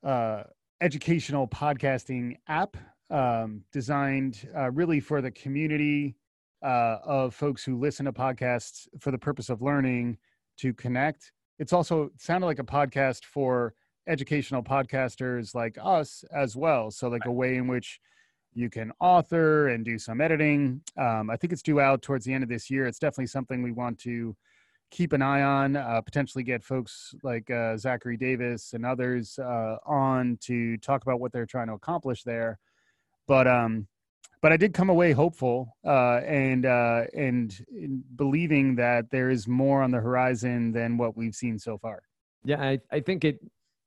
uh, 0.04 0.44
educational 0.82 1.48
podcasting 1.48 2.38
app 2.48 2.78
um, 3.10 3.64
designed 3.72 4.48
uh, 4.56 4.70
really 4.72 5.00
for 5.00 5.22
the 5.22 5.32
community 5.32 6.16
uh, 6.64 6.98
of 7.04 7.34
folks 7.34 7.64
who 7.64 7.78
listen 7.78 8.06
to 8.06 8.14
podcasts 8.14 8.88
for 9.00 9.12
the 9.12 9.18
purpose 9.18 9.50
of 9.50 9.62
learning 9.62 10.18
to 10.58 10.74
connect. 10.74 11.32
It's 11.60 11.74
also 11.74 12.12
sounded 12.18 12.48
like 12.48 12.60
a 12.60 12.64
podcast 12.64 13.26
for 13.26 13.74
educational 14.08 14.64
podcasters 14.64 15.54
like 15.54 15.78
us 15.82 16.24
as 16.34 16.56
well. 16.56 16.92
So, 16.92 17.10
like 17.10 17.26
a 17.26 17.32
way 17.32 17.56
in 17.58 17.68
which 17.68 18.00
you 18.54 18.70
can 18.70 18.92
author 19.00 19.68
and 19.70 19.86
do 19.86 20.00
some 20.00 20.20
editing. 20.20 20.82
Um, 20.98 21.30
I 21.30 21.36
think 21.36 21.54
it's 21.54 21.62
due 21.62 21.80
out 21.80 22.02
towards 22.02 22.26
the 22.26 22.34
end 22.34 22.44
of 22.44 22.50
this 22.50 22.70
year. 22.70 22.88
It's 22.88 23.00
definitely 23.00 23.28
something 23.28 23.62
we 23.62 23.72
want 23.72 24.00
to 24.00 24.36
keep 24.90 25.14
an 25.14 25.22
eye 25.22 25.42
on, 25.42 25.76
uh, 25.76 26.02
potentially 26.02 26.44
get 26.44 26.64
folks 26.64 27.14
like 27.22 27.50
uh, 27.52 27.78
Zachary 27.78 28.18
Davis 28.18 28.74
and 28.74 28.86
others 28.86 29.38
uh, 29.38 29.78
on 29.86 30.38
to 30.42 30.78
talk 30.78 31.04
about 31.04 31.20
what 31.20 31.32
they're 31.32 31.46
trying 31.46 31.68
to 31.68 31.74
accomplish 31.74 32.24
there. 32.24 32.58
But 33.28 33.48
um, 33.48 33.88
but 34.42 34.52
I 34.52 34.58
did 34.58 34.74
come 34.74 34.90
away 34.90 35.12
hopeful 35.14 35.76
uh, 35.86 36.18
and 36.26 36.66
uh, 36.66 37.04
and 37.14 37.54
believing 38.16 38.76
that 38.76 39.10
there 39.12 39.30
is 39.30 39.48
more 39.48 39.82
on 39.84 39.92
the 39.92 40.00
horizon 40.00 40.72
than 40.72 40.98
what 40.98 41.16
we've 41.18 41.36
seen 41.36 41.58
so 41.60 41.78
far. 41.78 42.02
Yeah, 42.44 42.62
I, 42.62 42.80
I 42.92 43.00
think 43.00 43.24
it 43.26 43.40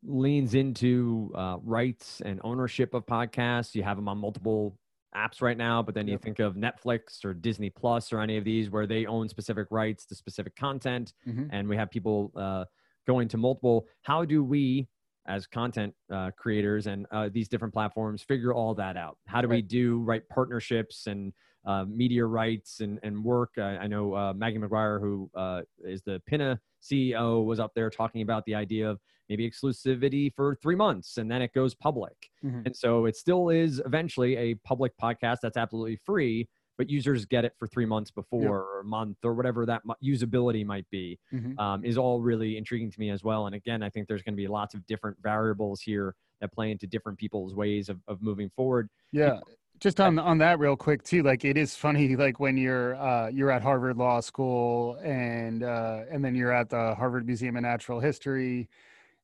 leans 0.04 0.54
into 0.54 1.30
uh, 1.34 1.56
rights 1.62 2.20
and 2.24 2.40
ownership 2.44 2.94
of 2.94 3.06
podcasts. 3.06 3.74
You 3.74 3.82
have 3.82 3.96
them 3.96 4.08
on 4.08 4.18
multiple 4.18 4.76
apps 5.14 5.42
right 5.42 5.56
now, 5.56 5.82
but 5.82 5.94
then 5.94 6.06
you 6.06 6.12
Yep. 6.12 6.22
think 6.22 6.38
of 6.38 6.54
Netflix 6.54 7.24
or 7.24 7.34
Disney 7.34 7.70
Plus 7.70 8.12
or 8.12 8.20
any 8.20 8.36
of 8.36 8.44
these 8.44 8.70
where 8.70 8.86
they 8.86 9.06
own 9.06 9.28
specific 9.28 9.66
rights 9.70 10.06
to 10.06 10.14
specific 10.14 10.54
content, 10.56 11.12
Mhm. 11.26 11.48
and 11.52 11.68
we 11.68 11.76
have 11.76 11.90
people 11.90 12.32
uh, 12.36 12.64
going 13.06 13.28
to 13.28 13.36
multiple. 13.36 13.86
How 14.02 14.24
do 14.24 14.44
we, 14.44 14.88
as 15.26 15.46
content 15.46 15.94
uh, 16.12 16.30
creators 16.36 16.86
and 16.86 17.06
uh, 17.10 17.28
these 17.32 17.48
different 17.48 17.74
platforms, 17.74 18.22
figure 18.22 18.54
all 18.54 18.74
that 18.74 18.96
out? 18.96 19.18
How 19.26 19.40
do 19.40 19.48
we 19.48 19.62
do 19.62 20.00
right 20.00 20.26
partnerships 20.28 21.06
and 21.06 21.32
uh, 21.64 21.84
media 21.84 22.24
rights 22.24 22.80
and, 22.80 22.98
and 23.02 23.22
work? 23.22 23.50
I, 23.58 23.86
know 23.86 24.14
uh, 24.14 24.32
Maggie 24.32 24.58
McGuire, 24.58 25.00
who 25.00 25.30
uh, 25.34 25.62
is 25.84 26.02
the 26.02 26.20
Pinna 26.26 26.58
CEO, 26.82 27.44
was 27.44 27.60
up 27.60 27.72
there 27.74 27.90
talking 27.90 28.22
about 28.22 28.44
the 28.44 28.54
idea 28.54 28.88
of 28.88 29.00
maybe 29.28 29.48
exclusivity 29.48 30.34
for 30.34 30.56
three 30.56 30.74
months 30.74 31.16
and 31.16 31.30
then 31.30 31.40
it 31.40 31.52
goes 31.54 31.74
public. 31.74 32.30
Mhm. 32.44 32.66
And 32.66 32.76
so 32.76 33.06
it 33.06 33.16
still 33.16 33.48
is 33.48 33.80
eventually 33.86 34.36
a 34.36 34.54
public 34.56 34.92
podcast 35.00 35.38
that's 35.40 35.56
absolutely 35.56 35.96
free, 35.96 36.48
but 36.80 36.88
users 36.88 37.26
get 37.26 37.44
it 37.44 37.52
for 37.58 37.66
three 37.66 37.84
months 37.84 38.10
before 38.10 38.56
or 38.60 38.80
a 38.80 38.84
month 38.84 39.18
or 39.22 39.34
whatever 39.34 39.66
that 39.66 39.82
usability 40.02 40.64
might 40.64 40.88
be 40.88 41.18
Mhm. 41.30 41.58
um, 41.58 41.84
is 41.84 41.98
all 41.98 42.22
really 42.22 42.56
intriguing 42.56 42.90
to 42.90 42.98
me 42.98 43.10
as 43.10 43.22
well. 43.22 43.44
And 43.44 43.54
again, 43.54 43.82
I 43.82 43.90
think 43.90 44.08
there's 44.08 44.22
going 44.22 44.32
to 44.32 44.42
be 44.44 44.48
lots 44.48 44.72
of 44.72 44.86
different 44.86 45.18
variables 45.22 45.82
here 45.82 46.14
that 46.40 46.50
play 46.52 46.70
into 46.70 46.86
different 46.86 47.18
people's 47.18 47.54
ways 47.54 47.90
of, 47.90 48.00
of 48.08 48.22
moving 48.22 48.48
forward. 48.56 48.88
Yeah. 49.12 49.40
Just 49.78 50.00
on 50.00 50.18
on 50.18 50.38
that 50.38 50.58
real 50.58 50.74
quick 50.74 51.02
too, 51.02 51.22
like 51.22 51.44
it 51.44 51.58
is 51.58 51.76
funny, 51.76 52.16
like 52.24 52.40
when 52.40 52.56
you're 52.56 52.94
uh, 52.96 53.28
you're 53.28 53.50
at 53.50 53.60
Harvard 53.60 53.98
Law 53.98 54.20
School 54.20 54.94
and 55.02 55.62
uh, 55.62 56.04
and 56.10 56.24
then 56.24 56.34
you're 56.34 56.52
at 56.52 56.70
the 56.70 56.94
Harvard 56.94 57.26
Museum 57.26 57.56
of 57.56 57.62
Natural 57.62 58.00
History, 58.00 58.70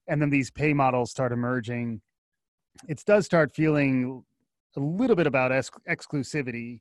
and 0.08 0.20
then 0.20 0.28
these 0.28 0.50
pay 0.50 0.74
models 0.74 1.10
start 1.10 1.32
emerging. 1.32 2.02
It 2.86 3.02
does 3.06 3.24
start 3.24 3.54
feeling 3.54 4.24
a 4.76 4.80
little 4.80 5.16
bit 5.16 5.26
about 5.26 5.52
ex- 5.52 5.70
exclusivity, 5.88 6.80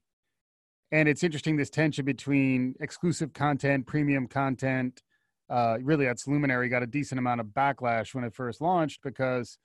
and 0.92 1.10
it's 1.10 1.24
interesting 1.24 1.58
this 1.58 1.70
tension 1.70 2.06
between 2.06 2.76
exclusive 2.80 3.34
content, 3.34 3.88
premium 3.88 4.28
content. 4.28 5.02
Uh, 5.50 5.78
really, 5.82 6.06
that's 6.06 6.28
Luminary 6.28 6.70
got 6.70 6.84
a 6.84 6.88
decent 6.88 7.20
amount 7.20 7.42
of 7.42 7.48
backlash 7.48 8.14
when 8.14 8.24
it 8.24 8.34
first 8.34 8.62
launched 8.62 9.02
because 9.04 9.58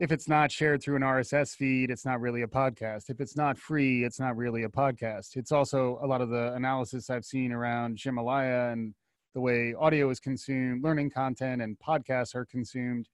if 0.00 0.10
it's 0.10 0.28
not 0.28 0.50
shared 0.50 0.82
through 0.82 0.96
an 0.96 1.02
RSS 1.02 1.54
feed, 1.54 1.90
it's 1.90 2.04
not 2.04 2.20
really 2.20 2.42
a 2.42 2.48
podcast. 2.48 3.10
If 3.10 3.20
it's 3.20 3.36
not 3.36 3.56
free, 3.56 4.04
it's 4.04 4.18
not 4.18 4.36
really 4.36 4.64
a 4.64 4.68
podcast. 4.68 5.36
It's 5.36 5.52
also 5.52 5.98
a 6.02 6.06
lot 6.06 6.20
of 6.20 6.30
the 6.30 6.52
analysis 6.54 7.10
I've 7.10 7.24
seen 7.24 7.52
around 7.52 8.00
Himalaya 8.02 8.70
and 8.72 8.94
the 9.34 9.40
way 9.40 9.74
audio 9.78 10.10
is 10.10 10.20
consumed, 10.20 10.82
learning 10.82 11.10
content 11.10 11.62
and 11.62 11.76
podcasts 11.78 12.34
are 12.34 12.44
consumed 12.44 13.08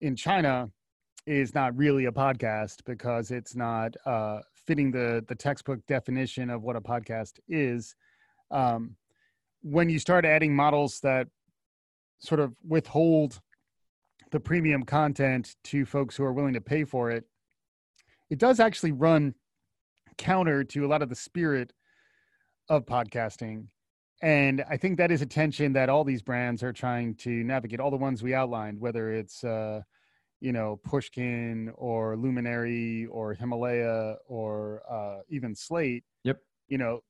in 0.00 0.16
China 0.16 0.70
is 1.26 1.54
not 1.54 1.76
really 1.76 2.06
a 2.06 2.12
podcast 2.12 2.84
because 2.84 3.30
it's 3.30 3.54
not 3.54 3.94
uh, 4.04 4.40
fitting 4.66 4.90
the 4.90 5.24
the 5.28 5.34
textbook 5.34 5.80
definition 5.86 6.50
of 6.50 6.62
what 6.62 6.76
a 6.76 6.80
podcast 6.80 7.38
is. 7.48 7.94
Um, 8.50 8.96
when 9.62 9.88
you 9.88 9.98
start 9.98 10.24
adding 10.24 10.54
models 10.54 11.00
that 11.00 11.28
sort 12.18 12.40
of 12.40 12.54
withhold 12.66 13.40
the 14.30 14.40
premium 14.40 14.82
content 14.84 15.56
to 15.64 15.84
folks 15.84 16.16
who 16.16 16.24
are 16.24 16.32
willing 16.32 16.54
to 16.54 16.60
pay 16.60 16.84
for 16.84 17.10
it, 17.10 17.24
it 18.30 18.38
does 18.38 18.60
actually 18.60 18.92
run 18.92 19.34
counter 20.18 20.64
to 20.64 20.84
a 20.84 20.88
lot 20.88 21.02
of 21.02 21.08
the 21.08 21.14
spirit 21.14 21.72
of 22.68 22.86
podcasting. 22.86 23.66
And 24.22 24.64
I 24.70 24.76
think 24.76 24.98
that 24.98 25.10
is 25.10 25.20
a 25.20 25.26
tension 25.26 25.72
that 25.72 25.88
all 25.88 26.04
these 26.04 26.22
brands 26.22 26.62
are 26.62 26.72
trying 26.72 27.16
to 27.16 27.30
navigate. 27.30 27.80
All 27.80 27.90
the 27.90 27.96
ones 27.96 28.22
we 28.22 28.34
outlined, 28.34 28.80
whether 28.80 29.10
it's 29.12 29.42
uh, 29.42 29.82
you 30.42 30.52
know 30.52 30.80
Pushkin 30.82 31.72
or 31.76 32.16
Luminary 32.16 33.06
or 33.06 33.32
Himalaya 33.32 34.16
or 34.26 34.82
uh, 34.90 35.20
even 35.28 35.54
Slate. 35.54 36.04
Yep. 36.24 36.40
You 36.66 36.78
know, 36.78 37.00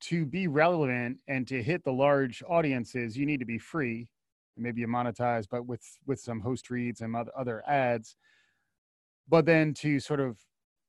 to 0.00 0.24
be 0.24 0.48
relevant 0.48 1.18
and 1.28 1.46
to 1.48 1.62
hit 1.62 1.84
the 1.84 1.92
large 1.92 2.42
audiences, 2.48 3.18
you 3.18 3.26
need 3.26 3.40
to 3.40 3.46
be 3.46 3.58
free. 3.58 4.08
Maybe 4.56 4.80
you 4.80 4.88
monetize, 4.88 5.46
but 5.48 5.66
with 5.66 5.82
with 6.06 6.20
some 6.20 6.40
host 6.40 6.70
reads 6.70 7.02
and 7.02 7.14
other 7.36 7.62
ads. 7.68 8.16
But 9.28 9.44
then 9.44 9.74
to 9.74 10.00
sort 10.00 10.20
of 10.20 10.38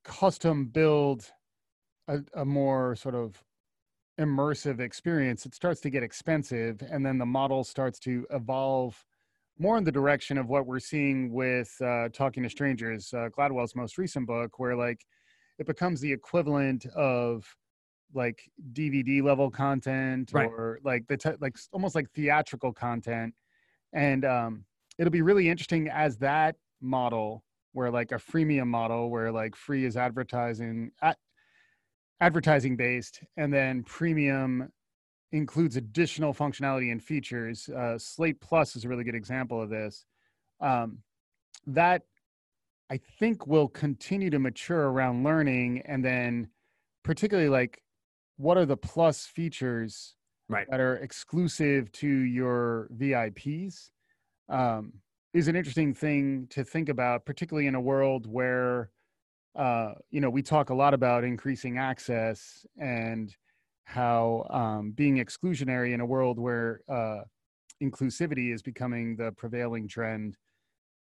custom 0.02 0.66
build 0.66 1.30
a, 2.08 2.20
a 2.34 2.44
more 2.44 2.96
sort 2.96 3.14
of 3.14 3.42
immersive 4.18 4.80
experience, 4.80 5.44
it 5.44 5.54
starts 5.54 5.80
to 5.82 5.90
get 5.90 6.02
expensive, 6.02 6.82
and 6.90 7.04
then 7.04 7.18
the 7.18 7.26
model 7.26 7.64
starts 7.64 7.98
to 8.00 8.26
evolve 8.30 9.04
more 9.58 9.78
in 9.78 9.84
the 9.84 9.92
direction 9.92 10.38
of 10.38 10.48
what 10.48 10.66
we're 10.66 10.78
seeing 10.78 11.32
with 11.32 11.74
uh, 11.80 12.08
Talking 12.12 12.42
to 12.42 12.50
Strangers, 12.50 13.12
uh, 13.14 13.28
Gladwell's 13.36 13.74
most 13.74 13.98
recent 13.98 14.26
book, 14.26 14.58
where 14.58 14.76
like 14.76 15.00
it 15.58 15.66
becomes 15.66 16.00
the 16.00 16.12
equivalent 16.12 16.86
of 16.94 17.44
like 18.14 18.42
DVD 18.72 19.22
level 19.22 19.50
content 19.50 20.30
Right. 20.32 20.46
or 20.48 20.78
like 20.84 21.06
the 21.08 21.16
te- 21.16 21.36
like 21.40 21.56
almost 21.72 21.94
like 21.94 22.10
theatrical 22.14 22.72
content, 22.72 23.34
and 23.92 24.24
um, 24.24 24.64
it'll 24.98 25.10
be 25.10 25.22
really 25.22 25.48
interesting 25.48 25.88
as 25.88 26.18
that 26.18 26.56
model, 26.80 27.42
where 27.72 27.90
like 27.90 28.12
a 28.12 28.16
freemium 28.16 28.68
model, 28.68 29.10
where 29.10 29.32
like 29.32 29.56
free 29.56 29.84
is 29.84 29.96
advertising 29.96 30.90
at 31.02 31.16
advertising 32.20 32.76
based, 32.76 33.20
and 33.36 33.52
then 33.52 33.82
premium 33.82 34.70
includes 35.32 35.76
additional 35.76 36.32
functionality 36.32 36.92
and 36.92 37.02
features. 37.02 37.68
Uh, 37.68 37.98
Slate 37.98 38.40
Plus 38.40 38.76
is 38.76 38.84
a 38.84 38.88
really 38.88 39.04
good 39.04 39.14
example 39.14 39.60
of 39.60 39.70
this. 39.70 40.04
Um, 40.60 40.98
that 41.66 42.02
I 42.90 42.98
think 43.18 43.46
will 43.46 43.68
continue 43.68 44.30
to 44.30 44.38
mature 44.38 44.88
around 44.88 45.24
learning, 45.24 45.82
and 45.84 46.04
then 46.04 46.48
particularly 47.02 47.48
like 47.48 47.82
what 48.36 48.56
are 48.56 48.66
the 48.66 48.76
plus 48.76 49.26
features 49.26 50.14
Right. 50.48 50.66
that 50.70 50.78
are 50.78 50.94
exclusive 50.96 51.90
to 51.92 52.06
your 52.06 52.88
VIPs 52.96 53.90
um, 54.48 54.92
is 55.34 55.48
an 55.48 55.56
interesting 55.56 55.92
thing 55.92 56.46
to 56.50 56.62
think 56.62 56.88
about, 56.88 57.24
particularly 57.26 57.66
in 57.66 57.74
a 57.74 57.80
world 57.80 58.26
where 58.26 58.90
uh, 59.56 59.94
you 60.10 60.20
know 60.20 60.30
we 60.30 60.42
talk 60.42 60.70
a 60.70 60.74
lot 60.74 60.94
about 60.94 61.24
increasing 61.24 61.78
access 61.78 62.64
and 62.78 63.34
how 63.86 64.46
um, 64.50 64.90
being 64.90 65.16
exclusionary 65.16 65.94
in 65.94 66.00
a 66.00 66.06
world 66.06 66.38
where 66.38 66.80
uh, 66.88 67.20
inclusivity 67.82 68.52
is 68.52 68.60
becoming 68.62 69.16
the 69.16 69.30
prevailing 69.32 69.86
trend. 69.88 70.36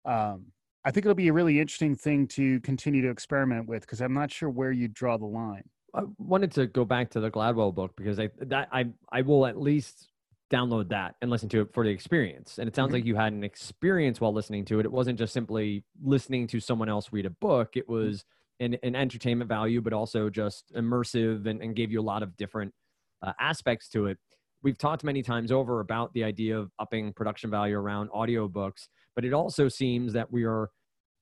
Um, 0.05 0.47
I 0.83 0.91
think 0.91 1.05
it'll 1.05 1.15
be 1.15 1.29
a 1.29 1.33
really 1.33 1.61
interesting 1.61 1.95
thing 1.95 2.27
to 2.29 2.59
continue 2.59 3.01
to 3.03 3.09
experiment 3.09 3.67
with 3.69 3.81
because 3.83 4.01
I'm 4.01 4.13
not 4.13 4.31
sure 4.31 4.49
where 4.49 4.73
you 4.73 4.89
draw 4.89 5.17
the 5.17 5.25
line. 5.25 5.63
I 5.95 6.01
wanted 6.17 6.51
to 6.53 6.67
go 6.67 6.83
back 6.83 7.09
to 7.11 7.21
the 7.21 7.31
Gladwell 7.31 7.73
book 7.73 7.95
because 7.95 8.19
I 8.19 8.29
that 8.41 8.67
I 8.71 8.91
I 9.09 9.21
will 9.21 9.45
at 9.45 9.57
least 9.57 10.09
download 10.51 10.89
that 10.89 11.15
and 11.21 11.31
listen 11.31 11.47
to 11.49 11.61
it 11.61 11.73
for 11.73 11.85
the 11.85 11.89
experience. 11.89 12.59
And 12.59 12.67
it 12.67 12.75
sounds 12.75 12.89
Mhm. 12.89 12.93
like 12.93 13.05
you 13.05 13.15
had 13.15 13.31
an 13.31 13.43
experience 13.45 14.19
while 14.19 14.33
listening 14.33 14.65
to 14.65 14.79
it. 14.79 14.85
It 14.85 14.91
wasn't 14.91 15.17
just 15.17 15.31
simply 15.33 15.85
listening 16.03 16.47
to 16.47 16.59
someone 16.59 16.89
else 16.89 17.13
read 17.13 17.25
a 17.25 17.29
book. 17.29 17.77
It 17.77 17.87
was 17.87 18.25
an, 18.63 18.77
an 18.83 18.95
entertainment 18.95 19.47
value, 19.47 19.81
but 19.81 19.93
also 19.93 20.29
just 20.29 20.71
immersive 20.75 21.45
and, 21.47 21.61
and 21.61 21.75
gave 21.75 21.91
you 21.91 21.99
a 21.99 22.03
lot 22.03 22.23
of 22.23 22.35
different 22.37 22.73
uh, 23.21 23.33
aspects 23.39 23.89
to 23.89 24.07
it. 24.07 24.17
We've 24.61 24.77
talked 24.77 25.03
many 25.03 25.21
times 25.21 25.51
over 25.51 25.79
about 25.81 26.13
the 26.13 26.23
idea 26.23 26.57
of 26.57 26.71
upping 26.79 27.13
production 27.13 27.49
value 27.49 27.77
around 27.77 28.09
audiobooks, 28.11 28.87
but 29.15 29.25
it 29.25 29.33
also 29.33 29.67
seems 29.67 30.13
that 30.13 30.31
we 30.31 30.43
are 30.45 30.69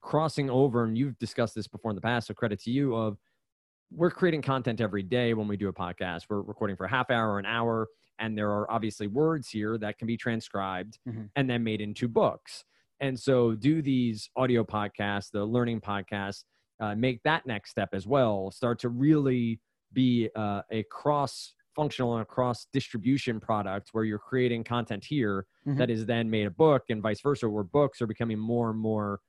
crossing 0.01 0.49
over, 0.49 0.83
and 0.83 0.97
you've 0.97 1.17
discussed 1.19 1.55
this 1.55 1.67
before 1.67 1.91
in 1.91 1.95
the 1.95 2.01
past, 2.01 2.27
so 2.27 2.33
credit 2.33 2.59
to 2.61 2.71
you, 2.71 2.95
of 2.95 3.17
we're 3.91 4.11
creating 4.11 4.41
content 4.41 4.79
every 4.79 5.03
day 5.03 5.33
when 5.33 5.47
we 5.47 5.57
do 5.57 5.67
a 5.69 5.73
podcast. 5.73 6.23
We're 6.29 6.41
recording 6.41 6.75
for 6.77 6.85
a 6.85 6.89
half 6.89 7.09
hour, 7.09 7.39
an 7.39 7.45
hour, 7.45 7.87
and 8.19 8.37
there 8.37 8.49
are 8.51 8.69
obviously 8.71 9.07
words 9.07 9.49
here 9.49 9.77
that 9.79 9.97
can 9.97 10.07
be 10.07 10.15
transcribed 10.17 10.97
Mhm. 11.07 11.29
and 11.35 11.49
then 11.49 11.63
made 11.63 11.81
into 11.81 12.07
books. 12.07 12.63
And 12.99 13.19
so, 13.19 13.55
do 13.55 13.81
these 13.81 14.29
audio 14.35 14.63
podcasts, 14.63 15.31
the 15.31 15.43
learning 15.43 15.81
podcasts, 15.81 16.43
uh, 16.81 16.95
make 16.95 17.23
that 17.23 17.45
next 17.45 17.71
step 17.71 17.89
as 17.93 18.05
well? 18.05 18.51
Start 18.51 18.79
to 18.79 18.89
really 18.89 19.61
be 19.93 20.29
uh, 20.35 20.63
a 20.71 20.83
cross 20.83 21.53
functional 21.75 22.17
and 22.17 22.27
cross 22.27 22.67
distribution 22.73 23.39
product 23.39 23.89
where 23.93 24.03
you're 24.03 24.19
creating 24.19 24.63
content 24.63 25.05
here 25.05 25.45
Mhm. 25.65 25.77
that 25.77 25.89
is 25.89 26.05
then 26.05 26.29
made 26.29 26.45
a 26.47 26.51
book 26.51 26.83
and 26.89 27.01
vice 27.01 27.21
versa, 27.21 27.47
where 27.49 27.63
books 27.63 28.01
are 28.01 28.07
becoming 28.07 28.39
more 28.39 28.69
and 28.71 28.79
more 28.79 29.21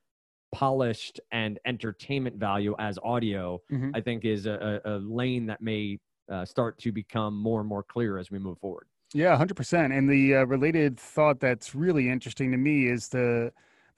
polished 0.53 1.21
and 1.31 1.59
entertainment 1.67 2.37
value 2.37 2.75
as 2.79 2.99
audio, 3.03 3.61
Mhm. 3.71 3.93
I 3.95 4.01
think 4.01 4.25
is 4.25 4.47
a, 4.47 4.81
a, 4.85 4.99
lane 4.99 5.47
that 5.47 5.61
may 5.61 5.99
uh, 6.29 6.45
start 6.45 6.79
to 6.79 6.93
become 6.93 7.37
more 7.37 7.61
and 7.61 7.69
more 7.69 7.83
clear 7.83 8.19
as 8.19 8.31
we 8.31 8.39
move 8.39 8.59
forward. 8.59 8.87
Yeah, 9.15 9.37
hundred 9.37 9.57
percent. 9.57 9.93
And 9.93 10.09
the 10.09 10.37
uh, 10.37 10.45
related 10.45 10.99
thought 10.99 11.41
that's 11.41 11.75
really 11.75 12.09
interesting 12.09 12.51
to 12.53 12.57
me 12.57 12.87
is 12.87 13.09
the 13.09 13.53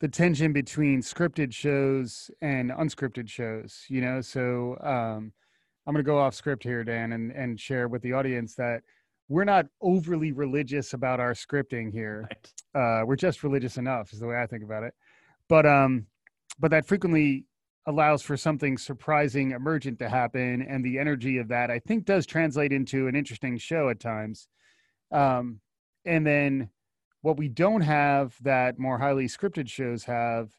the 0.04 0.08
tension 0.08 0.52
between 0.52 1.00
scripted 1.00 1.50
shows 1.50 2.30
and 2.42 2.70
unscripted 2.72 3.26
shows. 3.26 3.86
You 3.88 4.02
know, 4.02 4.20
so 4.20 4.76
um, 4.82 5.32
I'm 5.86 5.94
going 5.94 6.04
to 6.04 6.06
go 6.06 6.18
off 6.18 6.34
script 6.34 6.62
here, 6.62 6.84
Dan, 6.84 7.14
and 7.14 7.32
and 7.32 7.58
share 7.58 7.88
with 7.88 8.02
the 8.02 8.12
audience 8.12 8.54
that 8.56 8.82
we're 9.30 9.44
not 9.44 9.64
overly 9.80 10.30
religious 10.32 10.92
about 10.92 11.20
our 11.20 11.32
scripting 11.32 11.90
here. 11.90 12.28
Uh, 12.74 13.02
we're 13.06 13.16
just 13.16 13.44
religious 13.44 13.78
enough, 13.78 14.12
is 14.12 14.18
the 14.18 14.26
way 14.26 14.36
I 14.36 14.46
think 14.46 14.62
about 14.62 14.82
it. 14.82 14.92
But 15.48 15.64
um, 15.64 16.06
but 16.58 16.70
that 16.72 16.84
frequently 16.84 17.46
allows 17.86 18.20
for 18.20 18.36
something 18.36 18.76
surprising 18.76 19.52
emergent 19.52 20.00
to 20.00 20.08
happen 20.10 20.60
and 20.68 20.84
the 20.84 20.98
energy 20.98 21.36
of 21.36 21.48
that 21.48 21.70
i 21.70 21.78
think 21.78 22.06
does 22.06 22.24
translate 22.24 22.72
into 22.72 23.08
an 23.08 23.14
interesting 23.14 23.58
show 23.58 23.90
at 23.90 24.00
times 24.00 24.48
um, 25.12 25.60
and 26.06 26.26
then 26.26 26.70
what 27.24 27.38
we 27.38 27.48
don't 27.48 27.80
have 27.80 28.36
that 28.42 28.78
more 28.78 28.98
highly 28.98 29.26
scripted 29.26 29.68
shows 29.68 30.04
have 30.04 30.50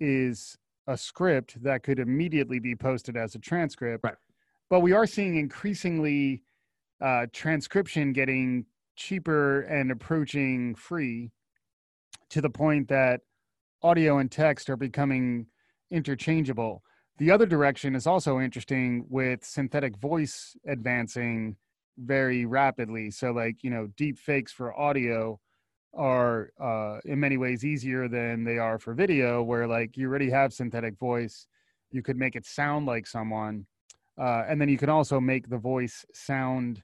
is 0.00 0.58
a 0.86 0.96
script 0.96 1.62
that 1.62 1.84
could 1.84 2.00
immediately 2.00 2.58
be 2.58 2.74
posted 2.74 3.16
as 3.16 3.34
a 3.34 3.38
transcript 3.38 4.02
right 4.02 4.16
but 4.68 4.80
we 4.80 4.92
are 4.92 5.06
seeing 5.06 5.36
increasingly 5.36 6.42
uh, 7.00 7.26
transcription 7.32 8.12
getting 8.12 8.64
cheaper 8.96 9.62
and 9.62 9.90
approaching 9.90 10.74
free 10.74 11.30
to 12.28 12.40
the 12.40 12.50
point 12.50 12.88
that 12.88 13.20
audio 13.82 14.18
and 14.18 14.30
text 14.30 14.68
are 14.68 14.76
becoming 14.76 15.46
interchangeable. 15.90 16.82
The 17.18 17.30
other 17.30 17.46
direction 17.46 17.94
is 17.94 18.06
also 18.06 18.38
interesting 18.40 19.06
with 19.08 19.44
synthetic 19.44 19.96
voice 19.96 20.56
advancing 20.66 21.56
very 21.98 22.46
rapidly. 22.46 23.10
So, 23.10 23.32
like, 23.32 23.62
you 23.62 23.70
know, 23.70 23.88
deep 23.96 24.18
fakes 24.18 24.52
for 24.52 24.78
audio 24.78 25.40
are 25.94 26.50
uh, 26.60 26.98
in 27.04 27.18
many 27.18 27.36
ways 27.36 27.64
easier 27.64 28.08
than 28.08 28.44
they 28.44 28.58
are 28.58 28.78
for 28.78 28.94
video, 28.94 29.42
where 29.42 29.66
like 29.66 29.96
you 29.96 30.08
already 30.08 30.30
have 30.30 30.52
synthetic 30.52 30.98
voice, 30.98 31.46
you 31.90 32.02
could 32.02 32.16
make 32.16 32.36
it 32.36 32.46
sound 32.46 32.86
like 32.86 33.06
someone. 33.06 33.66
Uh, 34.18 34.44
and 34.48 34.60
then 34.60 34.68
you 34.68 34.78
can 34.78 34.88
also 34.88 35.18
make 35.18 35.48
the 35.48 35.58
voice 35.58 36.04
sound 36.12 36.82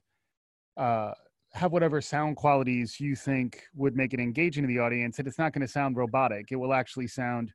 uh, 0.75 1.11
have 1.53 1.71
whatever 1.71 2.01
sound 2.01 2.35
qualities 2.35 2.99
you 2.99 3.15
think 3.15 3.63
would 3.75 3.95
make 3.95 4.13
it 4.13 4.19
engaging 4.19 4.63
to 4.63 4.67
the 4.67 4.79
audience 4.79 5.17
and 5.17 5.27
it's 5.27 5.39
not 5.39 5.53
going 5.53 5.61
to 5.61 5.67
sound 5.67 5.95
robotic 5.95 6.51
it 6.51 6.55
will 6.55 6.73
actually 6.73 7.07
sound 7.07 7.51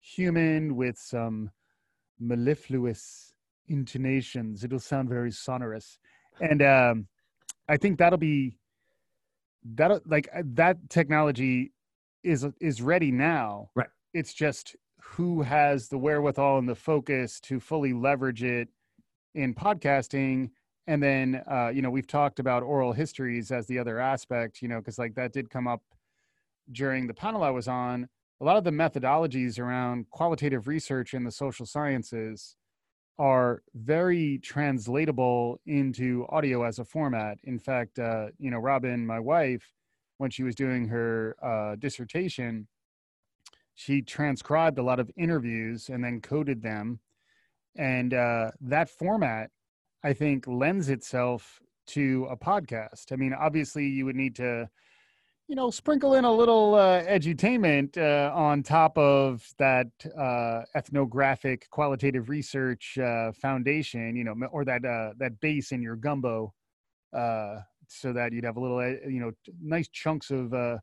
human 0.00 0.76
with 0.76 0.98
some 0.98 1.50
mellifluous 2.18 3.32
intonations 3.68 4.64
it'll 4.64 4.78
sound 4.78 5.08
very 5.08 5.30
sonorous 5.30 5.98
and 6.40 6.62
um, 6.62 7.06
i 7.68 7.76
think 7.76 7.98
that'll 7.98 8.18
be 8.18 8.58
that 9.74 10.06
like 10.08 10.28
uh, 10.34 10.42
that 10.54 10.88
technology 10.88 11.72
is 12.22 12.46
is 12.60 12.82
ready 12.82 13.10
now. 13.10 13.70
Right. 13.74 13.88
It's 14.14 14.32
just 14.32 14.76
who 15.00 15.42
has 15.42 15.88
the 15.88 15.98
wherewithal 15.98 16.58
and 16.58 16.68
the 16.68 16.74
focus 16.74 17.40
to 17.40 17.60
fully 17.60 17.92
leverage 17.92 18.42
it 18.42 18.68
in 19.34 19.54
podcasting. 19.54 20.50
And 20.86 21.02
then 21.02 21.42
uh, 21.50 21.68
you 21.68 21.82
know 21.82 21.90
we've 21.90 22.06
talked 22.06 22.38
about 22.38 22.62
oral 22.62 22.92
histories 22.92 23.50
as 23.50 23.66
the 23.66 23.78
other 23.78 23.98
aspect 23.98 24.62
you 24.62 24.68
know 24.68 24.78
because 24.78 24.98
like 24.98 25.14
that 25.14 25.32
did 25.32 25.50
come 25.50 25.66
up 25.66 25.82
during 26.72 27.06
the 27.06 27.14
panel 27.14 27.42
i 27.42 27.50
was 27.50 27.68
on. 27.68 28.08
A 28.40 28.44
lot 28.44 28.58
of 28.58 28.64
the 28.64 28.70
methodologies 28.70 29.58
around 29.58 30.10
qualitative 30.10 30.68
research 30.68 31.14
in 31.14 31.24
the 31.24 31.30
social 31.30 31.64
sciences 31.64 32.54
are 33.18 33.62
very 33.74 34.38
translatable 34.38 35.58
into 35.66 36.26
audio 36.28 36.62
as 36.64 36.78
a 36.78 36.84
format 36.84 37.38
in 37.44 37.58
fact 37.58 37.98
uh, 37.98 38.26
you 38.38 38.50
know 38.50 38.58
robin 38.58 39.06
my 39.06 39.18
wife 39.18 39.72
when 40.18 40.30
she 40.30 40.42
was 40.42 40.54
doing 40.54 40.86
her 40.86 41.36
uh, 41.42 41.76
dissertation 41.76 42.66
she 43.74 44.00
transcribed 44.00 44.78
a 44.78 44.82
lot 44.82 45.00
of 45.00 45.10
interviews 45.16 45.88
and 45.88 46.04
then 46.04 46.20
coded 46.20 46.62
them 46.62 47.00
and 47.76 48.14
uh, 48.14 48.50
that 48.60 48.88
format 48.88 49.50
I 50.06 50.12
think 50.12 50.46
lends 50.46 50.88
itself 50.88 51.60
to 51.88 52.28
a 52.30 52.36
podcast. 52.36 53.10
I 53.10 53.16
mean, 53.16 53.34
obviously, 53.34 53.86
you 53.86 54.04
would 54.04 54.14
need 54.14 54.36
to, 54.36 54.68
you 55.48 55.54
know, 55.54 55.70
sprinkle 55.70 56.14
in 56.14 56.24
a 56.24 56.32
little 56.32 56.74
uh, 56.74 57.02
edutainment 57.04 57.96
uh, 57.96 58.34
on 58.34 58.62
top 58.62 58.98
of 58.98 59.46
that 59.58 59.86
uh, 60.18 60.62
ethnographic 60.74 61.68
qualitative 61.70 62.28
research 62.28 62.98
uh, 62.98 63.30
foundation, 63.32 64.16
you 64.16 64.24
know, 64.24 64.34
or 64.50 64.64
that 64.64 64.84
uh, 64.84 65.12
that 65.18 65.38
base 65.40 65.70
in 65.70 65.80
your 65.80 65.96
gumbo, 65.96 66.52
uh, 67.12 67.56
so 67.86 68.12
that 68.12 68.32
you'd 68.32 68.44
have 68.44 68.56
a 68.56 68.60
little, 68.60 68.82
you 69.08 69.20
know, 69.20 69.30
nice 69.62 69.88
chunks 69.88 70.30
of 70.30 70.52
uh, 70.52 70.78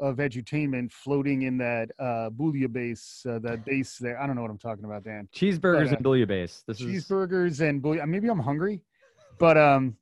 of 0.00 0.16
edutainment 0.16 0.90
floating 0.90 1.42
in 1.42 1.56
that 1.58 1.90
uh 2.00 2.28
bouillabaisse 2.30 3.24
uh, 3.26 3.38
that 3.38 3.64
base 3.64 3.98
there. 3.98 4.20
I 4.20 4.26
don't 4.26 4.34
know 4.34 4.42
what 4.42 4.50
i'm 4.50 4.58
talking 4.58 4.84
about 4.84 5.04
dan. 5.04 5.28
Cheeseburgers 5.32 5.90
but, 5.90 5.98
and 5.98 6.04
bouillabaisse 6.04 6.64
this 6.66 6.80
cheeseburgers 6.80 7.50
is... 7.50 7.60
and 7.60 7.80
bouill- 7.80 8.04
maybe 8.08 8.28
i'm 8.28 8.40
hungry 8.40 8.82
but 9.38 9.56
um 9.56 9.96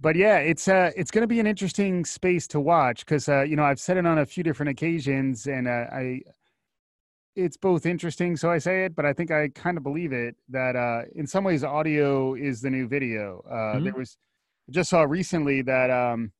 but 0.00 0.16
yeah 0.16 0.38
it's 0.38 0.68
uh 0.68 0.90
it's 0.96 1.10
going 1.10 1.22
to 1.22 1.28
be 1.28 1.40
an 1.40 1.46
interesting 1.46 2.04
space 2.04 2.46
to 2.46 2.60
watch 2.60 3.04
because 3.04 3.28
uh 3.28 3.42
you 3.42 3.56
know 3.56 3.64
i've 3.64 3.80
said 3.80 3.96
it 3.96 4.06
on 4.06 4.18
a 4.18 4.26
few 4.26 4.42
different 4.42 4.70
occasions 4.70 5.46
and 5.46 5.68
uh, 5.68 5.86
i 5.92 6.20
it's 7.36 7.56
both 7.56 7.86
interesting 7.86 8.36
so 8.36 8.50
i 8.50 8.58
say 8.58 8.84
it 8.84 8.94
but 8.94 9.04
i 9.04 9.12
think 9.12 9.30
i 9.30 9.48
kind 9.48 9.76
of 9.76 9.82
believe 9.82 10.12
it 10.12 10.34
that 10.48 10.76
uh 10.76 11.02
in 11.14 11.26
some 11.26 11.44
ways 11.44 11.62
audio 11.62 12.34
is 12.34 12.60
the 12.60 12.70
new 12.70 12.88
video 12.88 13.42
uh 13.48 13.54
mm-hmm. 13.54 13.84
there 13.84 13.94
was 13.94 14.16
I 14.68 14.72
just 14.72 14.90
saw 14.90 15.02
recently 15.02 15.62
that 15.62 15.90
um 15.90 16.32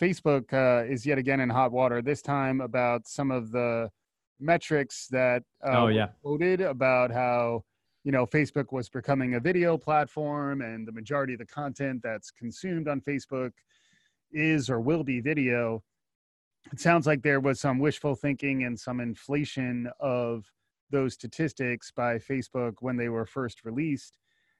Facebook 0.00 0.52
uh, 0.52 0.84
is 0.84 1.04
yet 1.04 1.18
again 1.18 1.40
in 1.40 1.50
hot 1.50 1.72
water. 1.72 2.00
This 2.00 2.22
time 2.22 2.60
about 2.60 3.08
some 3.08 3.30
of 3.30 3.50
the 3.50 3.90
metrics 4.40 5.08
that 5.10 5.42
uh, 5.66 5.82
oh 5.82 5.88
yeah 5.88 6.08
quoted 6.22 6.60
about 6.60 7.10
how 7.10 7.64
you 8.08 8.12
know 8.12 8.24
Facebook 8.24 8.72
was 8.72 8.88
becoming 8.88 9.34
a 9.34 9.40
video 9.40 9.76
platform, 9.76 10.62
and 10.62 10.88
the 10.88 10.92
majority 10.92 11.34
of 11.34 11.40
the 11.40 11.44
content 11.44 12.00
that's 12.02 12.30
consumed 12.30 12.88
on 12.88 13.02
Facebook 13.02 13.50
is 14.32 14.70
or 14.70 14.80
will 14.80 15.04
be 15.04 15.20
video. 15.20 15.82
It 16.72 16.80
sounds 16.80 17.06
like 17.06 17.20
there 17.20 17.38
was 17.40 17.60
some 17.60 17.78
wishful 17.78 18.14
thinking 18.14 18.64
and 18.64 18.80
some 18.80 19.00
inflation 19.00 19.90
of 20.00 20.46
those 20.90 21.12
statistics 21.12 21.90
by 21.90 22.16
Facebook 22.16 22.76
when 22.80 22.96
they 22.96 23.10
were 23.10 23.26
first 23.26 23.62
released. 23.62 24.16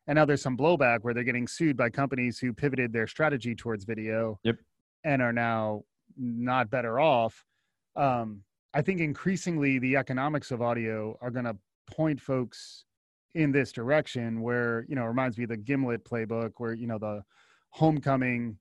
And 0.07 0.17
now 0.17 0.27
there's 0.27 0.43
some 0.43 0.57
blowback 0.57 0.99
where 1.01 1.15
they're 1.15 1.25
getting 1.25 1.49
sued 1.49 1.75
by 1.75 1.89
companies 1.89 2.39
who 2.39 2.53
pivoted 2.53 2.93
their 2.93 3.07
strategy 3.07 3.55
towards 3.55 3.85
video. 3.87 4.39
Yep 4.45 4.57
and 5.05 5.23
are 5.23 5.33
now 5.33 5.83
not 6.17 6.71
better 6.71 7.01
off. 7.01 7.45
Um, 7.97 8.43
I 8.75 8.83
think 8.83 9.01
increasingly 9.01 9.79
the 9.79 9.97
economics 9.97 10.51
of 10.51 10.61
audio 10.61 11.17
are 11.21 11.31
going 11.31 11.45
to 11.45 11.57
point 11.87 12.21
folks 12.21 12.85
in 13.35 13.53
this 13.53 13.73
direction 13.73 14.41
where, 14.41 14.85
you 14.89 14.95
know, 14.95 15.05
reminds 15.05 15.37
me 15.37 15.45
of 15.45 15.51
the 15.51 15.57
Gimlet 15.57 16.05
playbook 16.05 16.53
where, 16.59 16.75
you 16.75 16.87
know, 16.87 16.99
the 16.99 17.23
homecoming, 17.71 18.57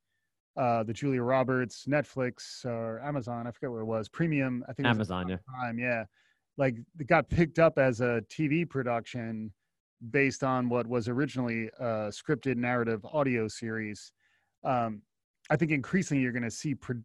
uh, 0.58 0.84
the 0.84 0.94
Julia 0.94 1.22
Roberts, 1.22 1.86
Netflix 1.88 2.66
or 2.66 3.02
Amazon, 3.02 3.48
I 3.48 3.52
forget 3.52 3.72
what 3.72 3.80
it 3.80 3.86
was, 3.86 4.10
premium, 4.10 4.64
I 4.68 4.74
think 4.74 4.88
Amazon, 4.88 5.30
yeah. 5.30 5.38
Time, 5.62 5.80
yeah. 5.80 6.04
Like 6.58 6.76
it 7.00 7.08
got 7.08 7.30
picked 7.30 7.60
up 7.60 7.78
as 7.78 8.02
a 8.02 8.24
TV 8.30 8.68
production 8.68 9.54
based 10.12 10.44
on 10.44 10.70
what 10.70 10.88
was 10.88 11.08
originally 11.08 11.70
a 11.80 12.12
scripted 12.12 12.58
narrative 12.58 13.06
audio 13.06 13.48
series. 13.48 14.12
Um, 14.64 15.02
I 15.50 15.56
think 15.56 15.72
increasingly 15.72 16.24
you're 16.24 16.32
going 16.32 16.44
to 16.44 16.52
see 16.52 16.76
pro- 16.76 17.02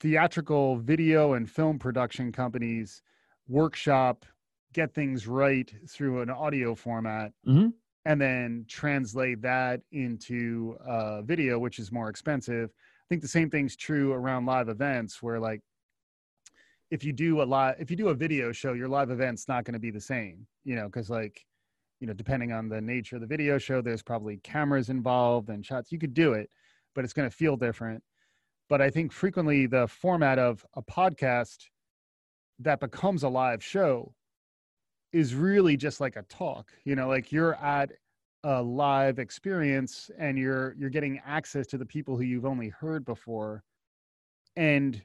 theatrical 0.00 0.78
video 0.78 1.34
and 1.34 1.48
film 1.48 1.78
production 1.78 2.32
companies 2.32 3.02
workshop, 3.48 4.24
get 4.72 4.94
things 4.94 5.26
right 5.26 5.70
through 5.88 6.22
an 6.22 6.30
audio 6.30 6.74
format, 6.74 7.32
mm-hmm. 7.46 7.68
and 8.04 8.20
then 8.20 8.64
translate 8.68 9.42
that 9.42 9.80
into 9.92 10.76
uh, 10.86 11.22
video, 11.22 11.58
which 11.58 11.78
is 11.78 11.92
more 11.92 12.08
expensive. 12.08 12.70
I 12.70 13.06
think 13.08 13.22
the 13.22 13.28
same 13.28 13.50
thing's 13.50 13.76
true 13.76 14.12
around 14.12 14.46
live 14.46 14.68
events, 14.68 15.22
where 15.22 15.40
like 15.40 15.60
if 16.90 17.04
you 17.04 17.12
do 17.12 17.42
a 17.42 17.44
live, 17.44 17.76
if 17.78 17.90
you 17.90 17.96
do 17.96 18.08
a 18.08 18.14
video 18.14 18.52
show, 18.52 18.72
your 18.72 18.88
live 18.88 19.10
event's 19.10 19.48
not 19.48 19.64
going 19.64 19.74
to 19.74 19.80
be 19.80 19.90
the 19.90 20.00
same, 20.00 20.46
you 20.64 20.76
know, 20.76 20.86
because 20.86 21.10
like 21.10 21.44
you 22.00 22.06
know, 22.06 22.12
depending 22.12 22.52
on 22.52 22.68
the 22.68 22.80
nature 22.80 23.16
of 23.16 23.22
the 23.22 23.26
video 23.26 23.58
show, 23.58 23.80
there's 23.80 24.02
probably 24.02 24.38
cameras 24.38 24.88
involved 24.88 25.48
and 25.48 25.64
shots. 25.66 25.90
You 25.90 25.98
could 25.98 26.14
do 26.14 26.32
it, 26.32 26.48
but 26.94 27.04
it's 27.04 27.12
going 27.12 27.28
to 27.28 27.34
feel 27.34 27.56
different. 27.56 28.02
But 28.68 28.80
I 28.80 28.90
think 28.90 29.12
frequently 29.12 29.66
the 29.66 29.88
format 29.88 30.38
of 30.38 30.64
a 30.74 30.82
podcast 30.82 31.56
that 32.60 32.80
becomes 32.80 33.22
a 33.22 33.28
live 33.28 33.64
show 33.64 34.14
is 35.12 35.34
really 35.34 35.76
just 35.76 36.00
like 36.00 36.16
a 36.16 36.22
talk. 36.22 36.70
You 36.84 36.96
know, 36.96 37.08
like 37.08 37.32
you're 37.32 37.54
at 37.56 37.90
a 38.44 38.62
live 38.62 39.18
experience 39.18 40.10
and 40.18 40.38
you're 40.38 40.74
you're 40.78 40.90
getting 40.90 41.20
access 41.26 41.66
to 41.68 41.78
the 41.78 41.86
people 41.86 42.16
who 42.16 42.22
you've 42.22 42.46
only 42.46 42.68
heard 42.68 43.04
before. 43.04 43.62
And 44.56 45.00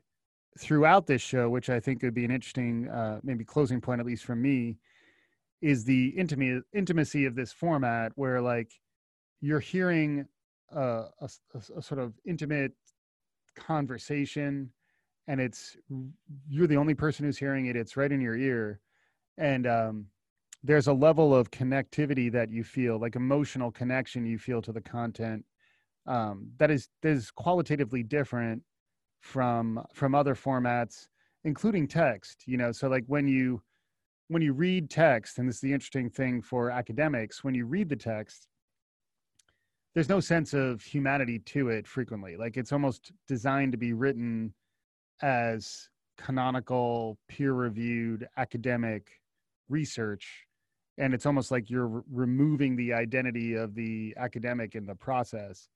throughout 0.59 1.07
this 1.07 1.21
show, 1.21 1.49
which 1.49 1.69
I 1.69 1.79
think 1.79 2.03
would 2.03 2.13
be 2.13 2.25
an 2.25 2.31
interesting 2.31 2.87
uh, 2.89 3.19
maybe 3.23 3.43
closing 3.43 3.81
point, 3.81 3.99
at 3.99 4.05
least 4.05 4.23
for 4.23 4.35
me, 4.35 4.77
is 5.61 5.83
the 5.83 6.09
intimacy 6.09 6.61
intimacy 6.73 7.25
of 7.25 7.35
this 7.35 7.51
format 7.51 8.11
where 8.15 8.41
like 8.41 8.71
you're 9.41 9.59
hearing 9.59 10.25
a, 10.71 11.05
a, 11.21 11.29
a, 11.77 11.81
sort 11.81 11.99
of 11.99 12.13
intimate 12.25 12.73
conversation 13.55 14.69
and 15.27 15.39
it's 15.39 15.77
you're 16.49 16.67
the 16.67 16.77
only 16.77 16.93
person 16.93 17.25
who's 17.25 17.37
hearing 17.37 17.67
it 17.67 17.75
it's 17.75 17.95
right 17.95 18.11
in 18.11 18.19
your 18.19 18.35
ear 18.35 18.79
and 19.37 19.67
um, 19.67 20.05
there's 20.63 20.87
a 20.87 20.93
level 20.93 21.35
of 21.35 21.51
connectivity 21.51 22.31
that 22.31 22.49
you 22.49 22.63
feel 22.63 22.97
like 22.99 23.15
emotional 23.15 23.71
connection 23.71 24.25
you 24.25 24.37
feel 24.37 24.61
to 24.61 24.71
the 24.71 24.81
content 24.81 25.43
um, 26.05 26.47
that 26.57 26.71
is 26.71 26.89
that 27.01 27.09
is 27.09 27.31
qualitatively 27.31 28.03
different 28.03 28.61
from 29.21 29.83
from 29.93 30.13
other 30.15 30.35
formats 30.35 31.07
including 31.45 31.87
text 31.87 32.43
you 32.45 32.57
know 32.57 32.71
so 32.71 32.87
like 32.87 33.03
when 33.07 33.27
you 33.27 33.61
when 34.33 34.41
you 34.41 34.53
read 34.53 34.89
text, 34.89 35.37
and 35.37 35.47
this 35.47 35.55
is 35.55 35.61
the 35.61 35.73
interesting 35.73 36.09
thing 36.09 36.41
for 36.41 36.69
academics, 36.69 37.43
when 37.43 37.53
you 37.53 37.65
read 37.65 37.89
the 37.89 37.95
text, 37.95 38.47
there's 39.93 40.09
no 40.09 40.19
sense 40.19 40.53
of 40.53 40.81
humanity 40.81 41.39
to 41.39 41.69
it 41.69 41.87
frequently. 41.87 42.35
Like 42.35 42.57
it's 42.57 42.71
almost 42.71 43.11
designed 43.27 43.73
to 43.73 43.77
be 43.77 43.93
written 43.93 44.53
as 45.21 45.89
canonical, 46.17 47.17
peer 47.27 47.53
reviewed 47.53 48.27
academic 48.37 49.11
research. 49.73 50.45
And 50.97 51.13
it's 51.13 51.25
almost 51.25 51.51
like 51.51 51.69
you're 51.69 51.91
r- 51.97 52.03
removing 52.11 52.75
the 52.75 52.93
identity 52.93 53.55
of 53.55 53.73
the 53.75 54.13
academic 54.17 54.75
in 54.75 54.85
the 54.85 54.95
process. 54.95 55.67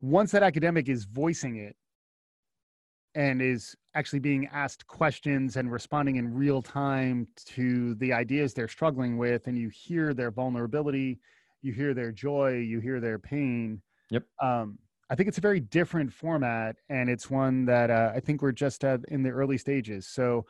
Once 0.00 0.30
that 0.32 0.42
academic 0.42 0.88
is 0.88 1.04
voicing 1.04 1.56
it 1.56 1.76
and 3.14 3.42
is 3.42 3.74
actually 3.94 4.20
being 4.20 4.48
asked 4.52 4.86
questions 4.86 5.56
and 5.56 5.70
responding 5.70 6.16
in 6.16 6.32
real 6.32 6.62
time 6.62 7.26
to 7.44 7.94
the 7.96 8.12
ideas 8.12 8.54
they're 8.54 8.68
struggling 8.68 9.18
with, 9.18 9.48
and 9.48 9.58
you 9.58 9.68
hear 9.68 10.14
their 10.14 10.30
vulnerability 10.30 11.18
you 11.62 11.72
hear 11.72 11.94
their 11.94 12.12
joy, 12.12 12.58
you 12.58 12.80
hear 12.80 13.00
their 13.00 13.18
pain. 13.18 13.80
Yep. 14.10 14.24
Um, 14.42 14.78
I 15.08 15.14
think 15.14 15.28
it's 15.28 15.38
a 15.38 15.42
very 15.42 15.60
different 15.60 16.12
format, 16.12 16.76
and 16.88 17.08
it's 17.08 17.30
one 17.30 17.64
that 17.66 17.90
uh, 17.90 18.12
I 18.14 18.20
think 18.20 18.42
we're 18.42 18.52
just 18.52 18.84
at 18.84 19.00
in 19.08 19.22
the 19.22 19.30
early 19.30 19.58
stages. 19.58 20.06
So, 20.06 20.44